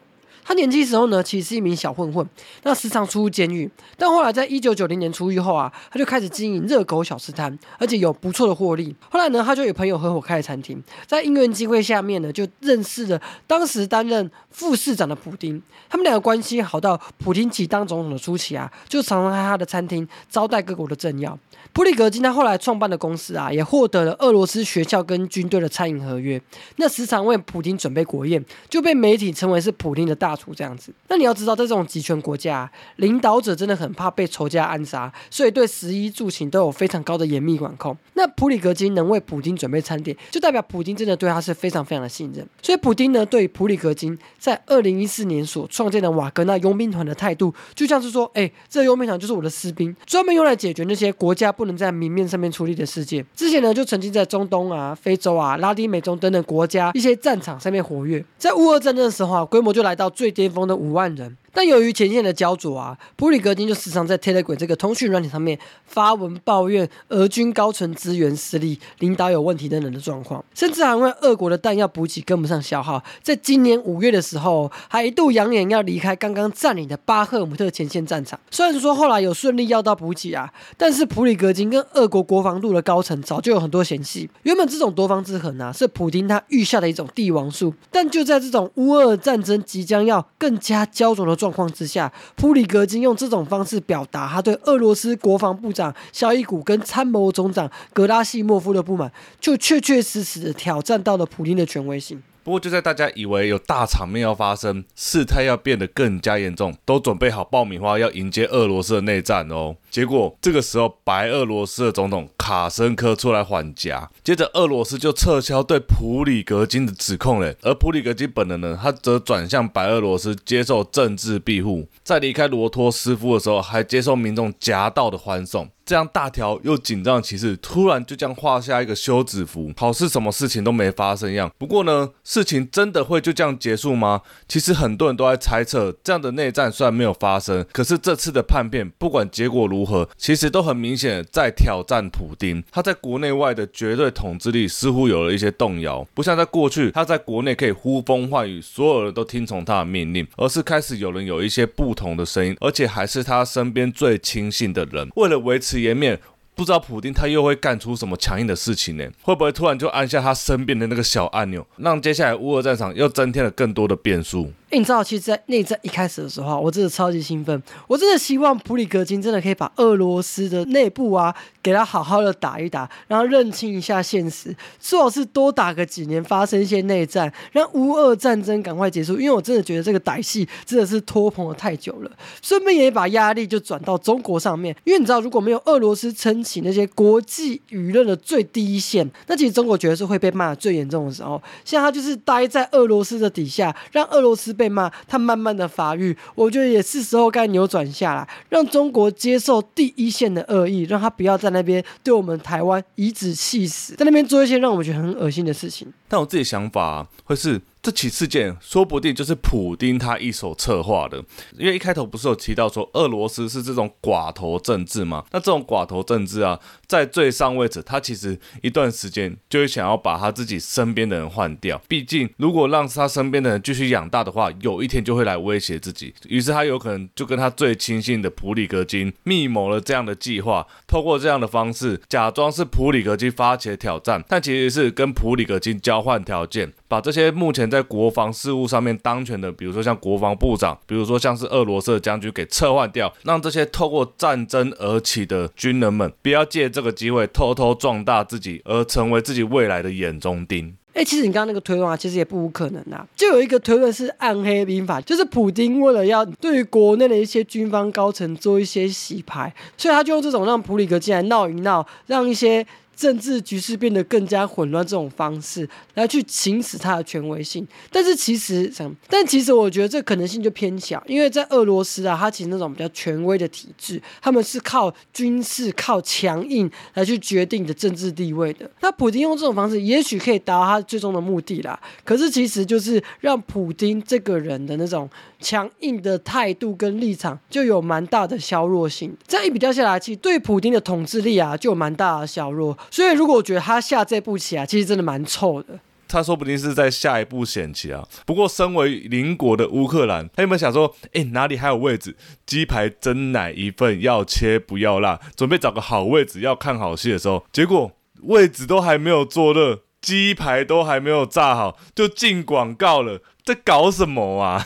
[0.50, 2.28] 他年轻时候呢，其实是一名小混混，
[2.64, 3.70] 那时常出入监狱。
[3.96, 8.96] 但后来在一九九零年出狱后啊，他就开始经营热狗小吃摊，而且有不错的获利。
[9.12, 15.62] 后来呢，他就与朋友合伙开了餐厅，在因缘机会下面呢，就认识了当时担任副市长的普丁。
[15.88, 21.38] 他们两个关系好到普丁起当总统的初期啊，就常常在他的餐厅招待各国的政要。
[21.72, 26.42] 普里格金他后来创办的公司啊，也获得了俄罗斯学校跟军队的餐饮合约。
[26.76, 30.92] 那时常为普京准备国宴，就被媒体称为是普京的大厨这样子。
[31.08, 37.96] 那你要知道，在这种集权国家，领导者真的很怕被仇家暗杀，所以对食衣住行都有非常高的严密管控。
[38.16, 42.46] 那普里格金能为普京准备餐点，就代表普京真的对他是非常非常的信任。
[42.62, 51.54] 所以普京呢，对普里格金在二零一四年所创建的瓦格纳佣兵团的态度，就像是说，哎，这佣兵团就是我的士兵，专门用来解决那些国家。
[51.60, 61.36] 不能在明面上面出力的世界，之前呢就曾经在中东啊、非洲啊、拉丁美洲等等国家一些战场上面活跃，在乌俄战争的时候啊，规模就来到最巅峰的五万人。
[61.54, 78.40] 但由于前线的焦灼啊，普里格金就时常在 Telegram 这个通讯软体上面发文抱怨俄军高层资源失利、领导有问题等等的状况，甚至还因为俄国的弹药补给跟不上消耗，在今年五月的时候，还一度扬言要离开刚刚占领的巴赫姆特前线战场。
[78.52, 84.30] 虽然说后来有顺利要到补给啊，但是普里格金跟俄国国防部的高层早就有很多嫌隙。
[84.44, 102.21] 原本这种多方制衡啊，是普京他预下的一种帝王术，但就在这种乌俄战争即将要更加焦灼的状况之下，普里格金用这种方式表达他对俄罗斯国防部长肖伊古跟参谋总长格拉西莫夫的不满，就确确实实的挑战到了普京的权威性。
[102.50, 109.76] 不过，就在大家以为有大场面要发生，事态要变得更加严重，都准备好爆米花要迎接俄罗斯的内战哦。
[109.92, 117.54] 结果这个时候，白俄罗斯的总统卡申科出来缓颊，接着俄罗斯就撤销对普里格金的指控了。
[117.62, 125.70] 而普里格金本人呢，他则转向白俄罗斯接受政治庇护，在离开罗托斯夫的时候，还接受民众夹道的欢送。
[125.89, 131.52] 这样大条又紧张的骑士，突然就这样画下一个休止符，好似什么事情都没发生一样。
[131.58, 134.21] 不过呢，事情真的会就这样结束吗？
[134.47, 142.63] 其实很多人都在猜测，这样的内战虽然没有发生，可是这次的叛变，不管结果如何，其实都很明显在挑战普丁。
[142.71, 155.79] 他在国内外的绝对统治力似乎有了一些动摇，不像在过去，他在国内可以呼风唤雨，所有人都听从他的命令，而是开始有人有一些不同的声音，而且还是他身边最亲信的人，为了维持。
[155.80, 156.20] 颜面。
[156.56, 159.06] 不知道普丁他又会干出什么强硬的事情呢？
[159.22, 164.52] 会不会突然就按下他身边的那个小按钮，让接下来乌俄战场又增添了更多的变数？
[164.78, 167.62] 你知道，其实，在内战一开始的时候，我真的超级兴奋。
[167.88, 179.14] 我真的希望普里格金真的可以把俄罗斯的内部啊，给他好好的打一打，让他认清一下现实，最好是多打个几年，发生一些内战，让乌俄战争赶快结束。
[179.14, 182.12] 因为我真的觉得这个歹戏真的是拖棚了太久了。
[182.44, 191.42] 顺便也把压力就转到中国上面，因为你知道，如果没有俄罗斯撑起那些国际舆论的最低线，那其实中国绝对是会被骂的最严重的时候。
[191.66, 194.56] 现在他就是待在俄罗斯的底下，让俄罗斯。
[194.60, 205.88] 被骂，他慢慢的发育，我觉得也是时候该扭转下来，让中国接受第一线的恶意，让他不要在那边对我们台湾颐指气使，在那边做一些让我们觉得很恶心的事情。
[206.10, 207.62] 但我自己想法会是。
[207.82, 211.24] 这起事件说不定就是普丁他一手策划的，
[211.58, 215.24] 因为一开头不是有提到说俄罗斯是这种寡头政治吗？
[215.32, 226.13] 那这种寡头政治啊，在最上位者，他其实一段时间就会想要把他自己身边的人换掉，毕竟如果让他身边的人继续养大的话，有一天就会来威胁自己。
[226.28, 236.74] 于是他有可能就跟他最亲信的普里格金密谋了这样的计划，透过这样的方式假装是普里格金发起的挑战，但其实是跟普里格金交换条件。
[236.89, 250.75] 把这些目前在国防事务上面当权的，比如说像国防部长，比如说像是俄罗斯的将军给撤换掉，让这些透过战争而起的军人们不要借这个机会偷偷壮大自己，而成为自己未来的眼中钉。
[250.93, 253.06] 哎，其实你刚刚那个推论啊，其实也不无可能啊。
[253.15, 262.65] 就有一个推论是暗黑兵法，就是普京为了要对于国内的一些军方高层做一些洗牌，所以他就用这种让普里格进来闹一闹，让一些。
[263.00, 268.70] 政治局势变得更加混乱，这种方式来去行使他的权威性，但是其实，
[269.08, 278.70] 但其实我觉得这可能性就偏小，因为在俄罗斯啊，它其实那种比较权威的体制，他们是靠军事、靠强硬来去决定的政治地位的。
[278.82, 281.80] 那普京用这种方式，也许可以达到他最终的目的啦。
[282.04, 289.15] 可是其实就是让普京这个人的那种强硬的态度跟立场，就有蛮大的削弱性。
[289.28, 292.78] 这样一比较下来，其实对普京的统治力啊，就有蛮大的削弱。
[292.91, 295.80] 所以，如果我觉得他下这步棋啊，其实真的蛮臭的。
[296.12, 298.04] 他说不定是在下一步险棋啊。
[298.25, 302.15] 不过，身为邻国的乌克兰，他有没有想说，哎，哪里还有位置？
[302.47, 307.91] 鸡排真奶一份，要切不要辣，准备找个好位置，要看好戏的时候，结果
[308.23, 314.65] 位置都还没有坐热，鸡排都还没有炸好，就进广告了，在搞什么啊？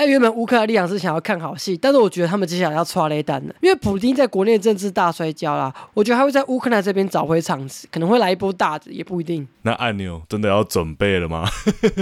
[0.00, 9.46] 哎，原本乌克兰立场是想要看好戏，但是我觉得他们接下来要抓雷弹了，因为普京在国内政治大摔跤啦，我觉得他会在乌克兰这边找回场子，可能会来一波大的，也不一定。
[9.60, 11.46] 那按钮真的要准备了吗？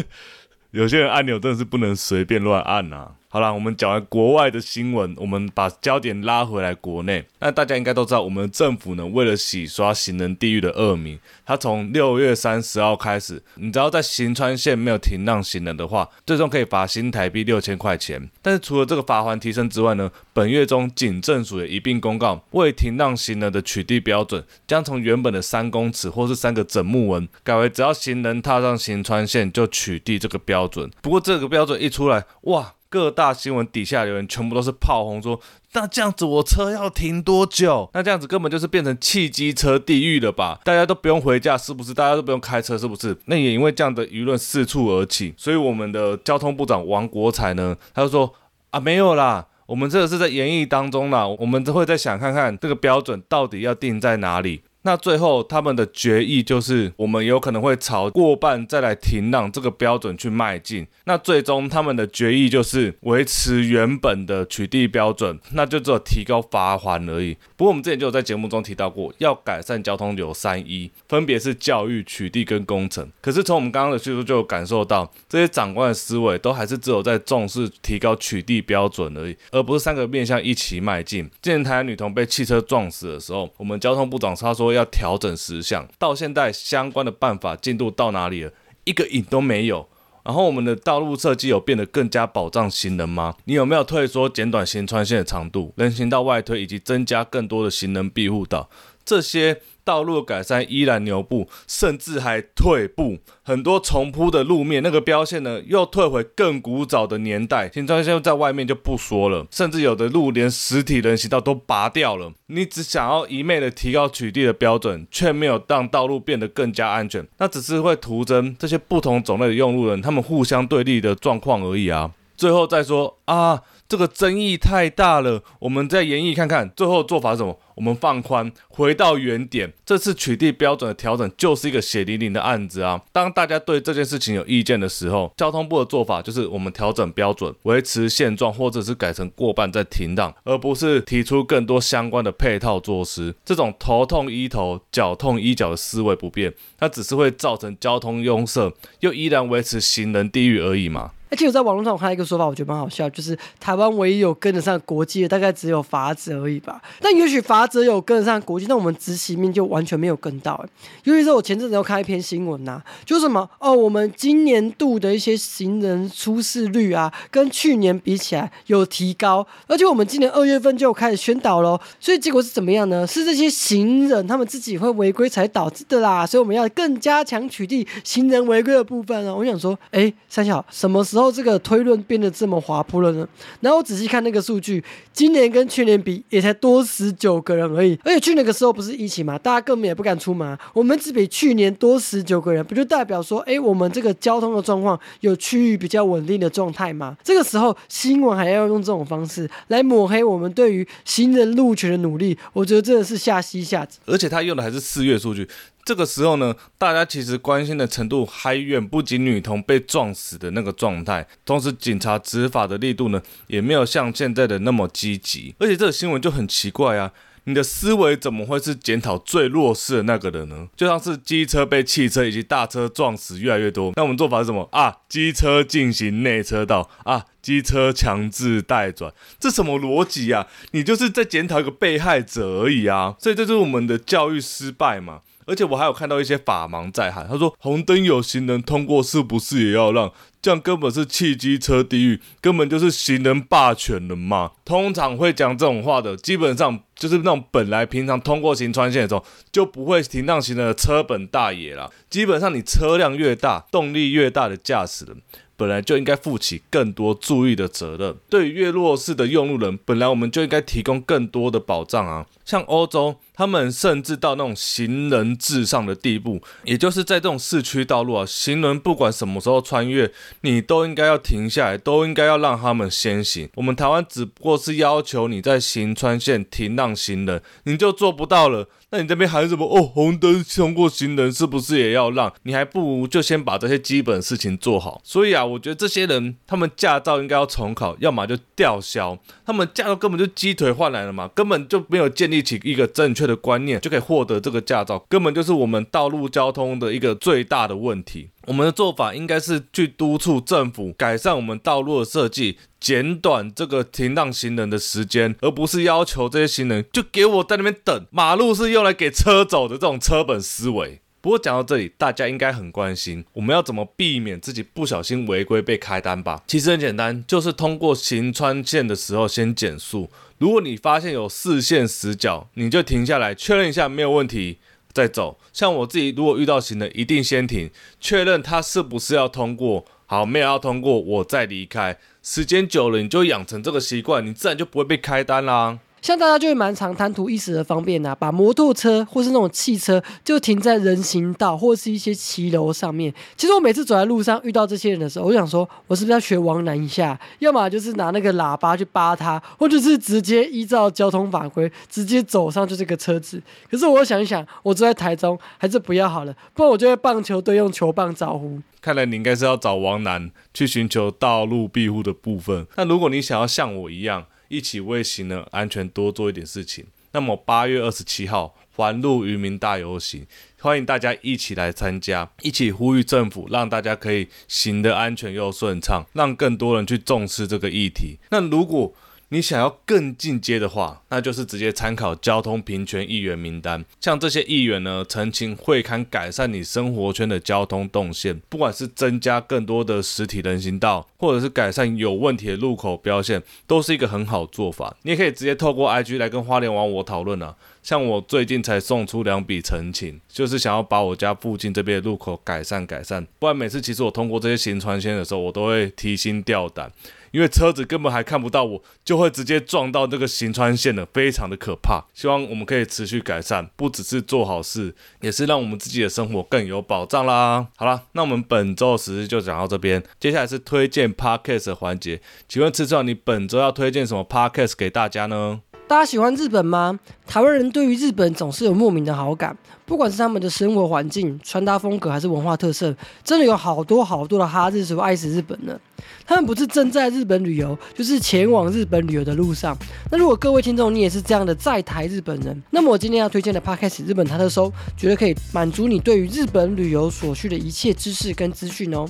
[0.70, 3.08] 有些人按钮真的是不能随便乱按呐。
[3.30, 7.26] 好了，我们讲完国外的新闻，我们把焦点拉回来国内。
[7.40, 18.30] 那大家应该都知道，我们政府呢，为了洗刷行人地狱的恶名，它从六月三十号开始，你只要在行川县没有停让行人的话，最终可以罚新台币六千块钱。
[18.40, 30.90] 但是除了这个罚款提升之外呢，本月中警政署也一并公告，未停让行人的取缔标准，将从原本的三公尺或是三个整木纹，改为只要行人踏上行川线就取缔这个标准。
[31.02, 32.72] 不过这个标准一出来，哇！
[32.90, 35.38] 各大新闻底下留言全部都是炮轰，说
[35.72, 37.90] 那这样子我车要停多久？
[37.92, 40.58] 那这样子根本就是变成汽机车地狱了吧？
[40.64, 41.92] 大家都不用回家是不是？
[41.92, 43.16] 大家都不用开车是不是？
[43.26, 48.32] 那也因为这样的舆论四处而起，所以我们的交通部长王国才呢，他就说
[48.70, 54.62] 啊没有啦，我们这个是在演绎当中啦，我们都会在想看看这个标准到底要定在哪里。
[54.82, 60.86] 那最后他们的决议就是，我们有可能会朝过半再来停让这个标准去迈进。
[61.04, 67.36] 那最终他们的决议就是维持原本的取缔标准，那就只有提高罚款而已。
[67.56, 73.10] 不过我们之前就有在节目中提到过，要改善交通有三一，分别是教育、取缔跟工程。
[73.20, 81.28] 可是从我们刚刚的叙述就有感受到，这些长官的思维都还是只有在重视提高取缔标准而已，而不是三个面向一起迈进。
[81.42, 84.88] 之前台女童被汽车撞死的时候，我们交通部长他说要。
[84.98, 88.52] 调整十项，到现在相关的办法进度到哪里了？
[88.82, 89.88] 一个影都没有。
[90.24, 93.36] 然后我们的道路设计有变得更加保障行人吗？
[93.44, 98.68] 你有没有退缩、减短行穿线的长度、人行道外推，以及增加更多的行人庇护岛？
[99.04, 99.60] 这些？
[99.88, 103.16] 道路改善依然牛步，甚至还退步。
[103.42, 107.70] 很多重铺的路面，那个标线呢，又退回更古早的年代。
[107.72, 112.30] 新川线在外面就不说了，甚至有的路连实体人行道都拔掉了。
[112.48, 122.10] 你只想要一昧的提高取缔的标准，却没有让道路变得更加安全，那只是会徒增这些不同种类的用路人他们互相对立的状况而已啊。
[122.36, 123.62] 最后再说啊。
[123.88, 127.58] 这个争议太大了，我们再研议看看，最后做法是什么？
[127.74, 129.72] 我们放宽，回到原点。
[129.86, 133.00] 这次取缔标准的调整就是一个血淋淋的案子啊！
[133.12, 143.34] 当大家对这件事情有意见的时候，交通部的做法就是我们调整标准，维持现状，或者是改成过半再停档，而不是提出更多相关的配套措施。
[143.42, 148.70] 这种头痛医头、脚痛医脚的思维不变，它只是会造成交通拥塞，
[149.00, 151.12] 又依然维持行人地狱而已嘛。
[151.30, 156.80] 而且我在网络上我看到一个说法，我觉得蛮好笑，就是台湾唯一有跟得上国际的，大概只有法子而已吧。
[157.00, 160.64] 但也许法子有跟得上国际，但我们执行面就完全没有跟到。
[161.04, 171.78] 尤其是我前阵子又看一篇新闻呐，就什么哦，我们今年度的一些行人出事率啊，跟去年比起来有提高，而且我们今年二月份就开始宣导喽。
[172.00, 173.06] 所以结果是怎么样呢？
[173.06, 176.26] 是这些行人他们自己会违规才导致的啦。
[176.26, 179.34] 所以我们要更加强取缔行人违规的部分啊。
[179.34, 181.17] 我想说，哎，三小什么时候？
[181.18, 183.26] 然后这个推论变得这么滑坡了呢？
[183.60, 187.98] 然后我仔细看那个数据，今年跟去年比也才多十九个人而已。
[188.04, 190.56] 而且去年的时候不是疫情嘛，大家根本也不敢出门。
[190.72, 197.16] 我们只比去年多十九个人，不就代表说，哎，我们这个交通的状况有趋于比较稳定的状态吗？
[197.24, 203.98] 这个时候新闻还要用这种方式来抹黑我们对于行人路权的努力，我觉得真的是下西下子。
[204.06, 205.48] 而且他用的还是四月数据。
[205.88, 215.54] 这个时候呢，大家其实关心的程度还远不及女童被撞死的那个状态，同时警察执法的力度呢，也没有像现在的那么积极。
[215.58, 217.10] 而且这个新闻就很奇怪啊，
[217.44, 220.68] 你的思维怎么会是检讨最弱势的那个人呢？
[220.76, 224.94] 就像是机车被汽车以及大车撞死越来越多，那我们做法是什么啊？
[225.08, 230.46] 机车进行内车道啊，机车强制带转，这什么逻辑啊？
[230.72, 233.16] 你就是在检讨一个被害者而已啊！
[233.18, 235.22] 所以这就是我们的教育失败嘛。
[235.48, 240.12] 而且我还有看到一些法盲在喊，他说红灯有行人通过，是不是也要让？
[240.40, 244.52] 这样根本是汽机车地狱，根本就是行人霸权了嘛！
[244.64, 251.90] 通常会讲这种话的，基本上就是那种本来平常通过行穿线的时候就不会停让行人的车本大爷啦。
[252.08, 255.16] 基本上你车辆越大，动力越大的驾驶人。
[255.56, 258.14] 本来就应该负起更多注意的责任。
[258.30, 262.24] 对于越弱势的用路人，本来我们就应该提供更多的保障啊。
[262.44, 273.48] 像欧洲，他们甚至到那种行人至上的地步，也就是在这种市区道路啊，行人不管什么时候穿越，你都应该要停下来，都应该要让他们先行。
[273.54, 278.68] 我们台湾只不过是要求你在行穿线停让行人，你就做不到了。
[278.90, 279.82] 那你这边还什么哦？
[279.82, 282.32] 红灯通过行人是不是也要让？
[282.44, 285.00] 你还不如就先把这些基本事情做好。
[285.04, 289.16] 所以啊，我觉得这些人他们驾照应该要重考，要么就吊销。
[289.46, 298.30] 他们驾照根本就鸡腿换来了嘛，根本就没有建立起一个正确的观念，就可以获得这个驾照，根本就是我们道路交通的一个最大的问题。
[298.46, 308.06] 我们的做法应该是去督促政府改善我们道路的设计，减短这个停让行人的时间，而不是要求这些行人就给我在那边等。
[308.10, 311.00] 马路是用来给车走的这种车本思维。
[311.20, 316.42] 不过讲到这里，大家应该很关心，我们要怎么避免自己不小心违规被开单吧？
[316.46, 320.08] 其实很简单，就是通过行穿线的时候先减速。
[320.38, 324.58] 如果你发现有视线死角，你就停下来确认一下没有问题。
[324.92, 327.70] 再走，像我自己，如果遇到行人，一定先停，
[328.00, 329.84] 确认他是不是要通过。
[330.06, 331.98] 好，没有要通过，我再离开。
[332.22, 335.78] 时间久了，你就养成这个习惯，你自然就不会被开单啦。
[336.00, 343.12] 像大家就会蛮常贪图一时的方便呐，把摩托车或是那种汽车就停在人行道或是一些骑楼上面。
[343.36, 347.18] 其实我每次走在路上遇到这些人的时候，我想说，我是不是要学王楠一下？
[347.40, 353.42] 要么就是拿那个喇叭去扒他，或者是直接依照交通法规直接走上就这个车子。
[353.70, 358.60] 可是我想一想，我住在台中，还是不要好了，不然我就在棒球队用球棒招呼。
[358.80, 362.66] 看来你应该是要找王楠去寻求道路庇护的部分。
[362.76, 366.86] 那如果你想要像我一样，一起为行人安全多做一点事情。
[367.12, 370.26] 那么八月二十七号环路渔民大游行，
[370.60, 378.18] 欢迎大家一起来参加，一起呼吁政府，让大家可以行得安全又顺畅，让更多人去重视这个议题。
[378.30, 378.94] 那如果
[379.30, 383.84] 你想要更进阶的话，那就是直接参考交通平权议员名单。
[384.00, 394.96] 像这些议员呢，澄清会刊改善你生活圈的交通动线，不管是增加更多的实体人行道，或者是改善有问题的路口标线，都是一个很好做法。
[395.02, 397.54] 你也可以直接透过 IG 来跟花莲王我讨论啊。
[397.82, 403.26] 像我最近才送出两笔澄清，就是想要把我家附近这边的路口改善改善。
[403.38, 406.90] 不然每次其实我通过这些行船线的时候，我都会提心吊胆。
[407.30, 412.04] 因为车子根本还看不到我，就会直接撞到那个行川线了，非常的可怕。
[412.14, 417.68] 希望我们可以持续改善，不只是做好事，也是让我们自己的生活更有保障啦。
[417.76, 422.20] 好啦，那我们本周的时事就讲到这边，接下来是推荐 podcast 的环节。
[422.48, 425.60] 请问吃壮，你本周要推荐什么 podcast 给大家呢？
[425.88, 427.00] 大家喜欢日本吗？
[427.26, 435.80] 台湾人对于日本总是有莫名的好感，不管是他们的生活环境、穿搭风格，还是文化特色，真的有好多好多的哈日族爱死日本呢。
[436.26, 439.74] 他们不是正在日本旅游，就是前往日本旅游的路上。
[440.10, 449.06] 那如果各位听众你也是这样的在台日本人，那么我今天要推荐的 Podcast《日本他特搜》，绝对可以满足你对于日本旅游所需的一切知识跟资讯哦。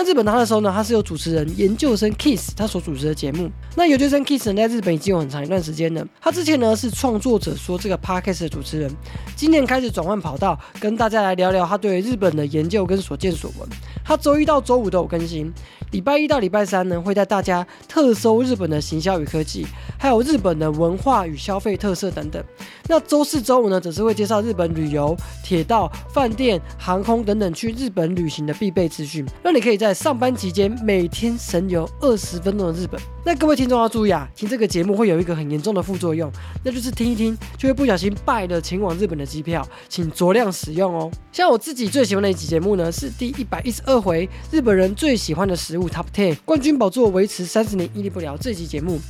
[0.00, 3.50] 那日本他的时候呢，他是由主持人研究生 Kiss 他所主持的节目。
[3.74, 6.06] 那研究生 Kiss 呢，在日本已经有很长一段时间了。
[6.20, 8.88] 他之前呢是创作者说这个 podcast 的主持人，
[9.34, 13.68] 今年开始转换跑道，跟大家来聊聊他对日本的研究跟所见所闻。
[14.04, 15.52] 他周一到周五都有更新，
[15.90, 19.66] 礼拜一到礼拜三呢会带大家特搜日本的行销与科技，
[19.98, 22.40] 还有日本的文化与消费特色等等。
[22.86, 33.00] 那周四周五呢，则是会介绍日本旅游、铁道、饭店、航空等等去日本旅行的必备资讯，让你可以在在上班期间每天神游二十分钟的日本。
[33.24, 36.30] 那各位听众要注意啊，听这个节目会有一个很严重的副作用，
[36.62, 41.10] 那就是听一听就会不小心败了前往日本的机票，请酌量使用哦。
[41.32, 49.00] 像我自己最喜欢的一集节目呢，是第一百一十二回日本人最喜欢的食物 Top Ten 冠军宝座维持三十年屹立不了这集节目。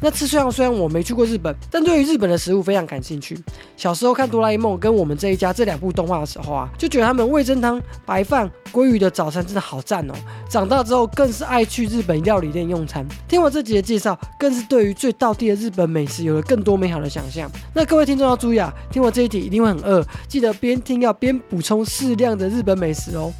[0.00, 3.38] 那吃虽然虽然我没去过日本，但对于日本的食物非常感兴趣。
[3.76, 10.14] 小时候看哆啦 A 梦跟我们这一家这两部动画的时候啊，就觉得他们味噌汤、白饭、鲑鱼的早餐真的好赞哦。
[10.48, 13.06] 长大之后更是爱去日本料理店用餐。
[13.26, 17.50] 听完这集的介绍，更是对于最道地的日本美食有了更多美好的想象。
[17.74, 23.32] 那各位听众要注意啊，听完这一集一定会很饿，记得边听要边补充适量的日本美食哦。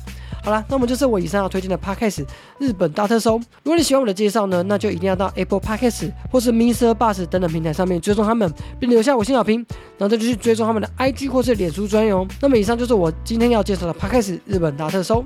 [0.45, 2.27] 好了，那么就是我以上要推荐的 Podcast
[2.59, 3.37] 日本大特搜。
[3.37, 6.95] 如果你喜欢我的介绍呢，那就一定要到 Apple Podcast 或是 Mr.
[6.95, 9.65] Bus 等等平台上面追踪他们，并留下五星好评，
[9.99, 12.27] 然后再去追踪他们的 IG 或是脸书专用。
[12.41, 15.23] 那么以上就是我今天要介绍的 Podcast 日本大特搜。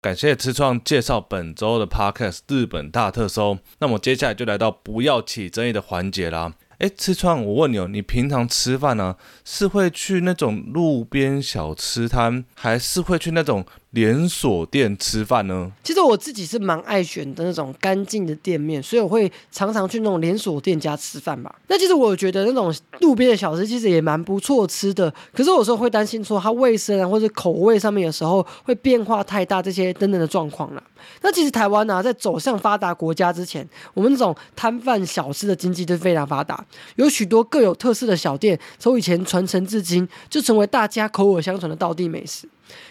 [0.00, 3.58] 感谢吃创介绍本周的 Podcast 日本大特搜。
[3.80, 6.52] 那么接下来就来到不要起争议的环节啦。
[6.78, 15.72] 哎，吃串，我问你哦，你平常吃饭呢，是会去那种路边小吃摊，还是会去那种连锁店吃饭呢？
[15.82, 21.54] 其实我自己是蛮爱选的那种干净的店面，所以我会常常去那种连锁店家吃饭吧。
[21.68, 30.82] 那其实我觉得那种路边的小吃其实也蛮不错吃的，可是有时候会担心说它卫生啊，或者口味上面有时候会变化太大，这些等等的状况啦。
[31.22, 36.62] 那其实台湾呢，在走向发达国家之前，我们这种摊贩小吃的经济都非常发达，
[36.96, 42.46] 有许多各有特色的小店，从以前传承至今，就成为大家口耳相传的道地美食。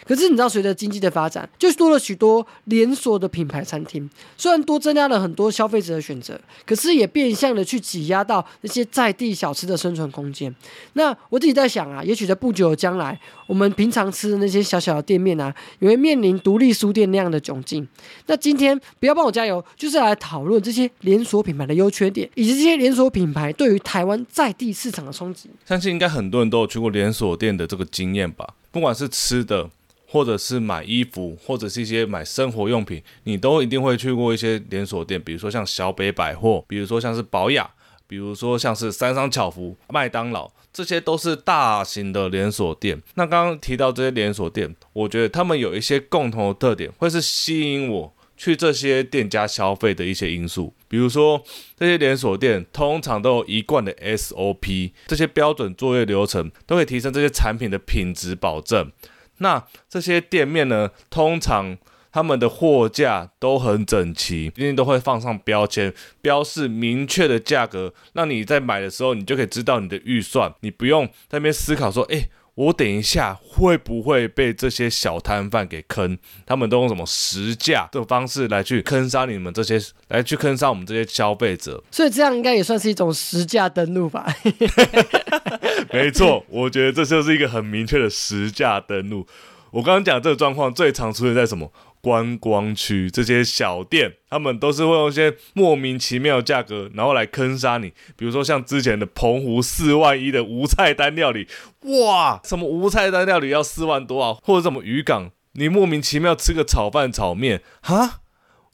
[0.06, 4.08] 可是你知道，随着经济的发展，就多了许多连锁的品牌餐厅。
[4.36, 10.54] 虽然多增加了很多消费者的选择，可是也变相的去挤压到那些在地小吃的生存空间。
[10.94, 17.86] 那我自己在想啊，也许在不久的将来，我们平常吃的那些小小的店面啊，也会面临独立书店那样的窘境。
[18.26, 25.50] 那今天不要帮我加油，就是来讨论这些连锁品牌的优缺点，以及这些连锁品牌对于台湾在地市场的冲击。
[25.66, 28.54] 相信应该很多人都有去过连锁店的这个经验吧。
[28.76, 29.70] 不管是吃的，
[30.06, 37.70] 或者是买衣服，或者是一些买生活用品，你都一定会去过一些连锁店，比如说像小北百货，比如说像是宝雅，
[38.06, 43.00] 比如说像是三商巧福、麦当劳，这些都是大型的连锁店。
[43.14, 50.74] 那刚刚提到这些连锁店，我觉得他们有一些共同的特点，会是吸引我去这些店家消费的一些因素。
[50.88, 51.42] 比如说，
[51.76, 58.90] 这些连锁店通常都有一贯的 SOP，这些标准作业流程都可以提升这些产品的品质保证。
[59.38, 61.76] 那这些店面呢，通常
[62.10, 72.28] 他们的货架都很整齐，一定都会放上标签，标示明确的价格，让你在买的时候，你就可以知道你的预算，你不用在那边思考说，哎。
[72.56, 76.18] 我等一下会不会被这些小摊贩给坑？
[76.46, 79.78] 他们都用什么实价的方式来去坑杀你们这些，
[80.08, 81.84] 来去坑杀我们这些消费者？
[81.90, 84.26] 所以这样应该也算是一种实价登录吧？
[85.92, 89.26] 没错，我觉得这就是一个很明确的实价登录。
[89.70, 91.70] 我刚刚讲这个状况最常出现在什么？
[92.06, 97.92] 观光区这些小店，他们都是会用一些莫名其妙的价格，然后来坑杀你。
[98.16, 101.48] 比如说像之前的澎湖四万一的无菜单料理，
[101.80, 104.38] 哇，什么无菜单料理要四万多啊？
[104.44, 108.20] 或者什么渔港，你莫名其妙吃个炒饭炒面，哈，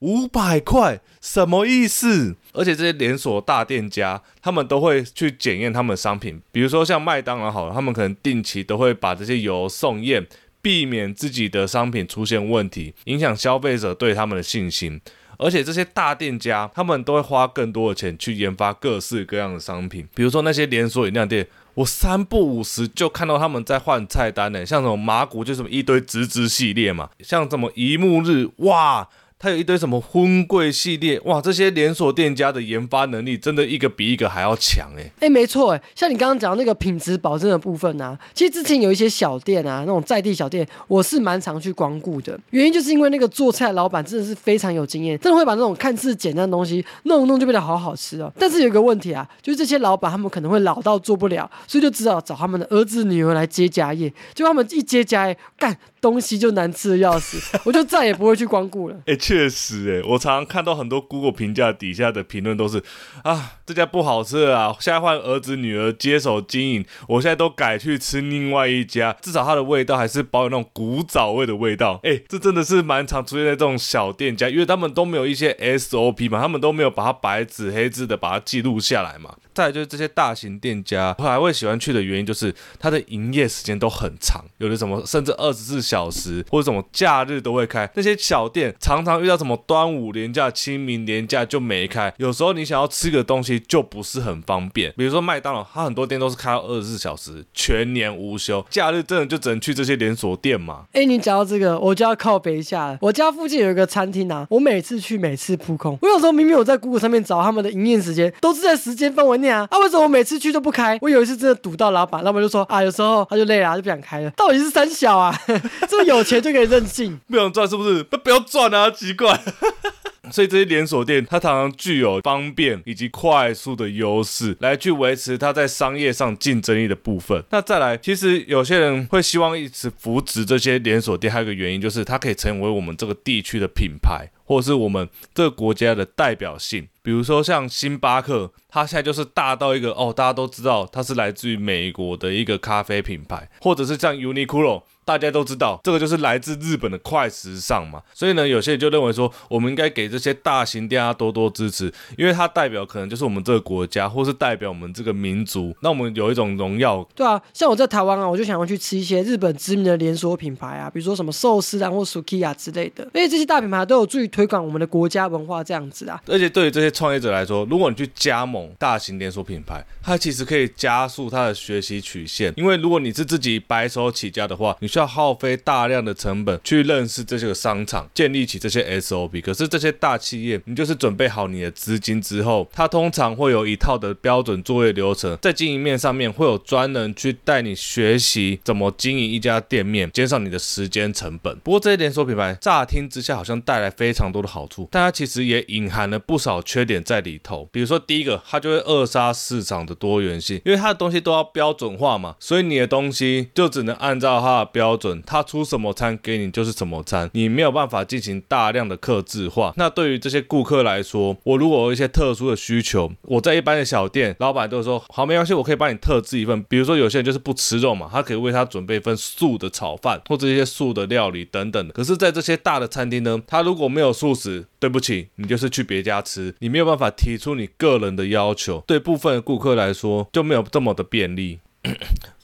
[0.01, 2.37] 五百块，什么意思？
[2.53, 10.27] 而且这些连锁大店家，他们都会去检验他们的商品，比如说像麦当劳好了，他们可能定期都会把这些油送验。
[10.63, 15.01] 避免自己的商品出现问题，影响消费者对他们的信心。
[15.39, 21.45] 而且这些大店家，他们都会花更多的钱去研发各式各样的商品，比如说那些连锁饮料店，
[21.75, 29.09] 我三不五时就看到他们在换菜单呢，像什么麻古就什么一堆直直系列嘛，像什么一木日，哇。
[29.43, 31.41] 它有一堆什么婚柜系列，哇！
[31.41, 42.39] 这些连锁店家的研发能力真的一个比一个还要强哎哎，没错哎，像你刚刚讲那个品质保证的部分啊，其实之前有一些小店啊，那种在地小店，我是蛮常去光顾的。
[42.51, 48.33] 原因就是因为那个做菜老板真的是非常有经验，真的会把那种看似简单的东西弄一弄就变得好好吃哦。
[48.39, 54.09] 但是有一个问题啊，就是这些老板他们可能会老到做不了，所以就只好找他们的儿子女儿来接家业。
[54.35, 58.97] 就他们一接家业，干东西就难吃的要死， 我就再也不会去光顾了。
[59.07, 59.17] 哎。
[59.23, 62.83] 确实，哎，我常常看到很多 Google 评价底下的评论都是
[63.23, 72.01] 啊，这家不好吃啊，现在换儿子女儿接手经营，我现在都改去吃另外一家，至少它的味道还是保有那种古早味的味道。
[72.03, 79.37] 哎，这真的是蛮常出现在这种小店家，因为他们都没有一些 SOP 嘛，他们都没有把它白纸黑字的把它记录下来嘛。
[79.55, 87.89] 再就是这些大型店家，我还会喜欢去的原因就是它的营业时间都很长，有的什么甚至二十四小时或者什么假日都会开。
[87.95, 94.93] 那些小店常常遇到什么端午连假、清明连假就没开，有时候你想要吃个东西就不是很方便。
[94.97, 100.87] 比如说麦当劳，它很多店都是开到二十四小时，全年无休，假日真的就只能去这些连锁店嘛。
[100.93, 102.99] 哎，你讲到这个，我就要靠北一下了。
[103.01, 105.99] 我家附近有一个餐厅啊，我每次去每次扑空。
[106.03, 110.99] 我有时候明明我在 Google 上面找他们的营业时间，都是在时间范围啊，为什么我每次去都不开？
[111.01, 114.31] 我有一次真的堵到老板，老板就说啊，有时候他就累了，就不想开了。
[114.33, 115.35] 到底是三小啊？
[115.89, 117.19] 这么有钱就可以任性？
[117.29, 118.03] 不想赚是不是？
[118.03, 119.41] 不不要赚啊，奇怪。
[120.31, 127.43] 所以这些连锁店，它常常具有方便以及快速的优势，来去维持它在商业上竞争力的部分。
[127.51, 136.87] 那再来，其实有些人会希望一直扶植这些连锁店，还有一个原因就是它可以成为我们这个地区的品牌，或者是我们这个国家的代表性。
[137.03, 144.83] 比如说像星巴克，它现在就是大到一个哦，大家都知道它是来自于美国的一个咖啡品牌，或者是像 Uniqlo。
[145.05, 157.07] 大家都知道，这个就是来自日本的快时尚嘛，所以呢，有些人就认为说，我们应该给这些大型店家多多支持，因为它代表可能就是我们这个国家，或是代表我们这个民族，那我们有一种荣耀。
[157.15, 166.23] 对啊，像我在台湾啊，我就想要去吃一些日本知名的连锁品牌啊，比如说什么寿司啊或 Sukiya 之类的，因为这些大品牌都有助于推广我们的国家文化这样子啊。
[166.27, 175.83] 而且对于这些创业者来说，如果你去加盟大型连锁品牌，它其实可以加速它的学习曲线，因为如果你是自己白手起家的话，你需要耗费大。
[175.93, 179.41] 量的成本去认识这些个商场，建立起这些 SOP。
[179.41, 191.59] 可是这些大企业，你就是准备好你的资金之后，它通常会有一套的标准作业流程，在经营面上面会有专人去带你学习怎么经营一家店面，减少你的时间成本。
[191.65, 197.69] 不过这些连锁品牌乍听之下好像带来非常多的好处，但它其实也隐含了不少缺点在里头。
[197.73, 205.63] 比如说第一个，它就会扼杀市场的多元性，因为它的东西都要标准化嘛，所以你的东西就只能按照它的标标准，他出。
[205.73, 209.73] 什么餐给你就是什么餐，你没有办法进行大量的克制化。
[209.77, 216.63] 那对于这些顾客来说，我如果有一些特殊的需求，我在一般的小店，老板都说好没关系，我可以帮你特制一份。
[216.65, 221.95] 比如说有些人就是不吃肉嘛，他可以为他准备一份素的炒饭或者一些素的料理等等的。
[221.95, 228.83] 可是，在这些大的餐厅呢，他如果没有素食，对不起，你就是去别家吃，你没有办法提出你个人的要求。
[228.87, 231.61] 对部分的顾客来说，就没有这么的便利。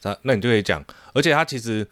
[0.05, 0.83] 那那你就可以讲，
[1.13, 1.87] 而且他其实。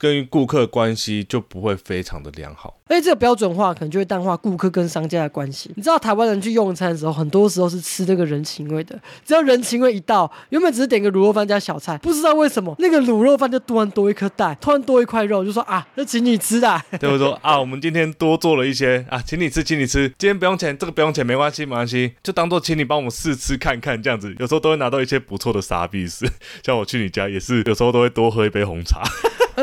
[0.00, 5.70] 跟顾客关系就不会非常的良好，而且这个标准化可能就会淡化顾客跟商家的关系。
[5.76, 8.98] 你知道台湾人去用餐的时候，很多时候是吃这个人情味的。
[9.26, 16.80] 只要人情味一到，原本只是点个卤肉饭加小菜，不知道为什么那个卤肉饭就突然多一颗蛋，突然多一块肉，就说啊，那请你吃的。
[16.98, 24.34] 对，我说啊，我们今天多做了一些啊，请你吃，请你吃，今天不用钱，这个不用钱，没关系，没关系，就当做请你帮我们试吃看看这样子。
[24.38, 26.26] 有时候都会拿到一些不错的傻逼事，
[26.64, 29.02] 像我去你家也是，有时候都会多喝一杯红茶。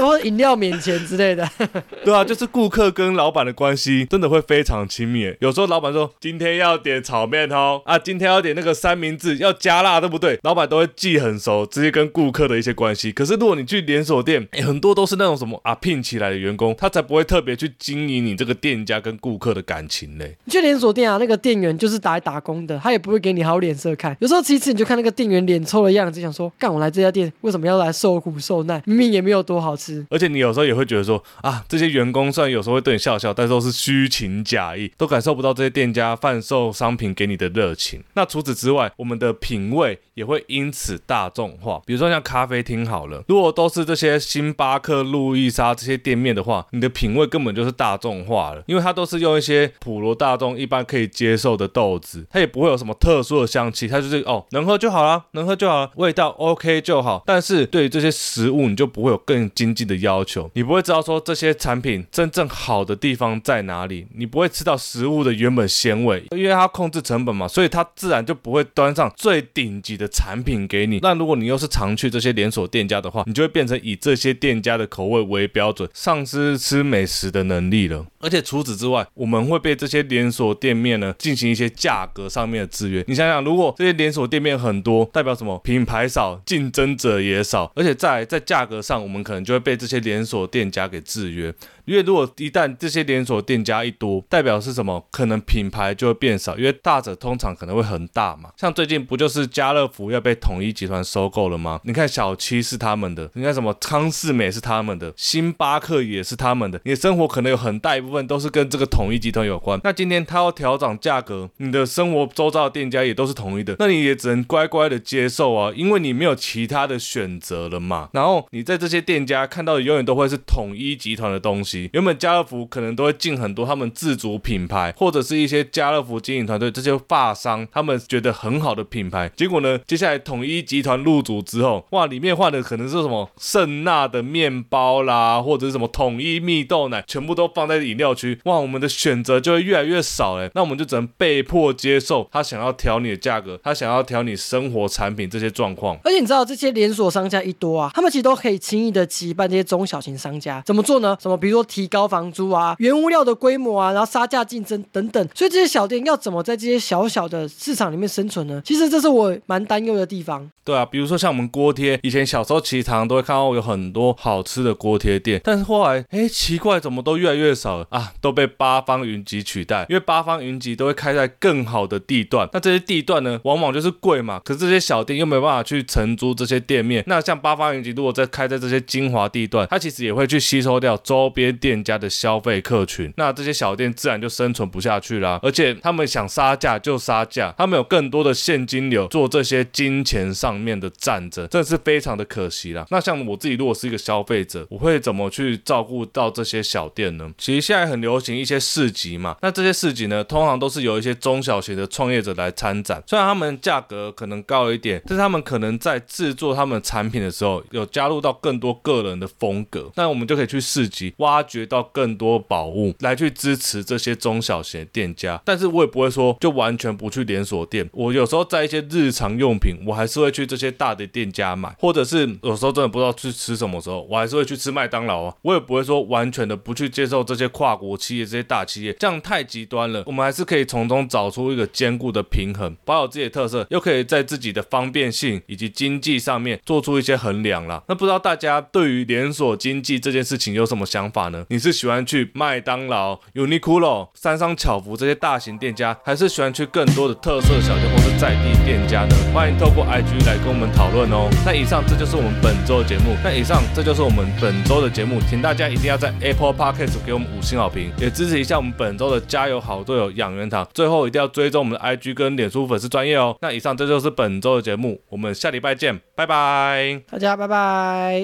[0.02, 1.48] 或饮料免钱之类的，
[2.04, 5.34] 对啊，就是顾客跟老板的关系真的会非常亲密。
[5.40, 10.40] 有时候老板说今天要点炒面哦，啊，今天要点那个三明治要加辣，对不对？
[10.44, 13.12] 老板都会记很熟，直接跟顾客的一些关系。
[13.12, 20.36] 可是如果你去连锁店，很多都是那种什么啊聘起来的员工，他才不会特别去经营你这个店家跟顾客的感情嘞。
[20.46, 24.16] 你去连锁店啊，那个店员就是打来打工的，他也不会给你好脸色看。
[24.20, 28.82] 有时候其实你就看那个店员脸臭的样子，想说干我来这家店为什么要来受苦受难？
[28.86, 29.87] 明明也没有多好吃。
[29.88, 30.06] 吃。
[30.10, 38.04] 而且你有时候也会觉得说啊，这些员工虽然有时候会对你笑笑，但是都是虚情假意，都感受不到这些店家贩售商品给你的热情。
[38.14, 41.82] 那除此之外，我们的品味也会因此大众化。
[41.86, 57.24] 比如说像咖啡厅好了，如果都是这些星巴克、路易莎这些店面的话，你的品味根本就是大众化了，因为它都是用一些普罗大众一般可以接受的豆子，它也不会有什么特殊的香气，它就是哦能喝就好了，能喝就好了，味道 OK 就好。
[57.26, 71.00] 但是对于这些食物，你就不会有更精经济的要求，你不会知道说这些产品真正好的地方在哪里，你不会吃到食物的原本鲜味，因为它控制成本嘛，所以它自然就不会端上最顶级的产品给你。
[71.02, 78.06] 那如果你又是常去这些连锁店家的话，你就会变成以这些店家的口味为标准，丧失吃美食的能力了。
[78.22, 83.04] 而且除此之外，我们会被这些连锁店面呢进行一些价格上面的制约。
[83.08, 85.58] 你想想，如果这些连锁店面很多，代表什么？
[85.64, 91.54] 品牌少，竞争者也少，而且在在价格上，我们可能就被这些连锁店家给制约。
[91.88, 95.06] 因为如果一旦这些连锁店家一多，代表是什么？
[95.10, 98.52] 可能品牌就会变少，因为大者通常可能会很大嘛。
[98.58, 101.80] 像最近不就是家乐福要被统一集团收购了吗？
[101.86, 106.82] 你看小七是他们的，你看什么康士美是他们的，星巴克也是他们的。
[106.84, 109.80] 你的生活可能有很大一部分都是跟这个统一集团有关。
[109.86, 118.10] 那今天他要调涨价格，你的生活周遭的店家也都是统一的，那你也只能乖乖的接受啊，因为你没有其他的选择了嘛。
[118.12, 121.77] 然后你在这些店家看到的永远都会是统一集团的东西。
[121.94, 129.30] 原本家乐福可能都会进很多他们自主品牌，或者是一些家乐福经营团队这些发商他们觉得很好的品牌。
[129.36, 138.40] 结果呢，接下来统一集团入主之后，哇，里面换的可能是什么圣纳的面包啦，或者是什么统一蜜豆奶，全部都放在饮料区。
[138.46, 145.98] 哇，我们的选择就会越来越少哎，那我们就只能被迫接受他想要调你的价格，他想要调你生活产品这些状况。
[146.04, 150.62] 而且你知道这些连锁商家一多啊，他们其实都可以轻易的击败这些中小型商家。
[150.66, 151.18] 怎么做呢？
[151.22, 155.28] 什么比如说提高房租啊，原物料的规模啊，然后杀价竞争等等。
[155.36, 158.62] 所以这些小店要怎么在这些小小的市场里面生存呢？
[158.66, 160.50] 其实这是我蛮担忧的地方。
[160.64, 168.12] 对啊，比如说像我们锅贴，以前小时候其实常常都会看到有很多好吃的锅贴店，但是后来，哎，奇怪，怎么都越来越少了啊？
[168.20, 174.42] 都被八方云集取代，因为八方云集都会开在更好的地段，那这些地段呢，往往就是贵嘛。
[174.44, 185.40] 可是这些小店又没有办法去承租这些店面，那像八方云集如果在开在这些精华地段，它其实也会去吸收掉周边店家的消费客群，那这些小店自然就生存不下去啦。
[185.44, 192.86] 而且他们想杀价就杀价，他们有更多的现金流做这些金钱上面的战争，真的是非常的可惜啦。
[192.90, 197.30] 那像我自己如果是一个消费者，我会怎么去照顾到这些小店呢？
[197.38, 215.42] 其实现在很流行一些市集嘛，那这些市集呢，通常都是有一些中小型的创业者来参展，虽然他们价格可能高一点，但是他们可能在制作他们产品的时候，有加入到更多个人的风格，那我们就可以去市集挖掘到更多宝物，来去支持这些中小型店家。
[215.46, 225.34] 但是我也不会说就完全不去连锁店，我有时候在一些日常用品，我还是会去这些大的店家买，或者是有时候真的不知道去吃什么时候，我还是会去吃麦当劳啊。
[225.42, 230.04] 我也不会说完全的不去接受这些跨国企业、这些大企业，这样太极端了。
[230.06, 237.84] 我们还是可以从中找出一个兼顾的平衡，保有自己的特色，又可以在自己的方便性以及经济上面做出一些衡量啦。
[237.88, 241.46] 那不知道大家对于连锁经济这件事情有什么想法呢？
[241.50, 249.16] 你是喜欢去麦当劳、Uniqlo、三商巧福这些大型店家，还是喜欢去更多的特色小店或是在地店家呢？
[249.34, 251.30] 欢迎透过 IG 来跟我们讨论哦。
[251.46, 253.16] 那以上这就是我们本周的节目。
[253.24, 260.68] 那以上这就是我们本周的节目，请大家一定要在 Apple Podcast 给我们五星好评，也支持一下我们本周的加油好队友养元堂。
[260.74, 263.36] 最后一定要追踪我们的 IG 跟脸书粉丝专业哦。
[263.42, 267.02] 那以上这就是本周的节目，我们下礼拜见，拜拜。
[267.10, 268.24] 大家拜拜。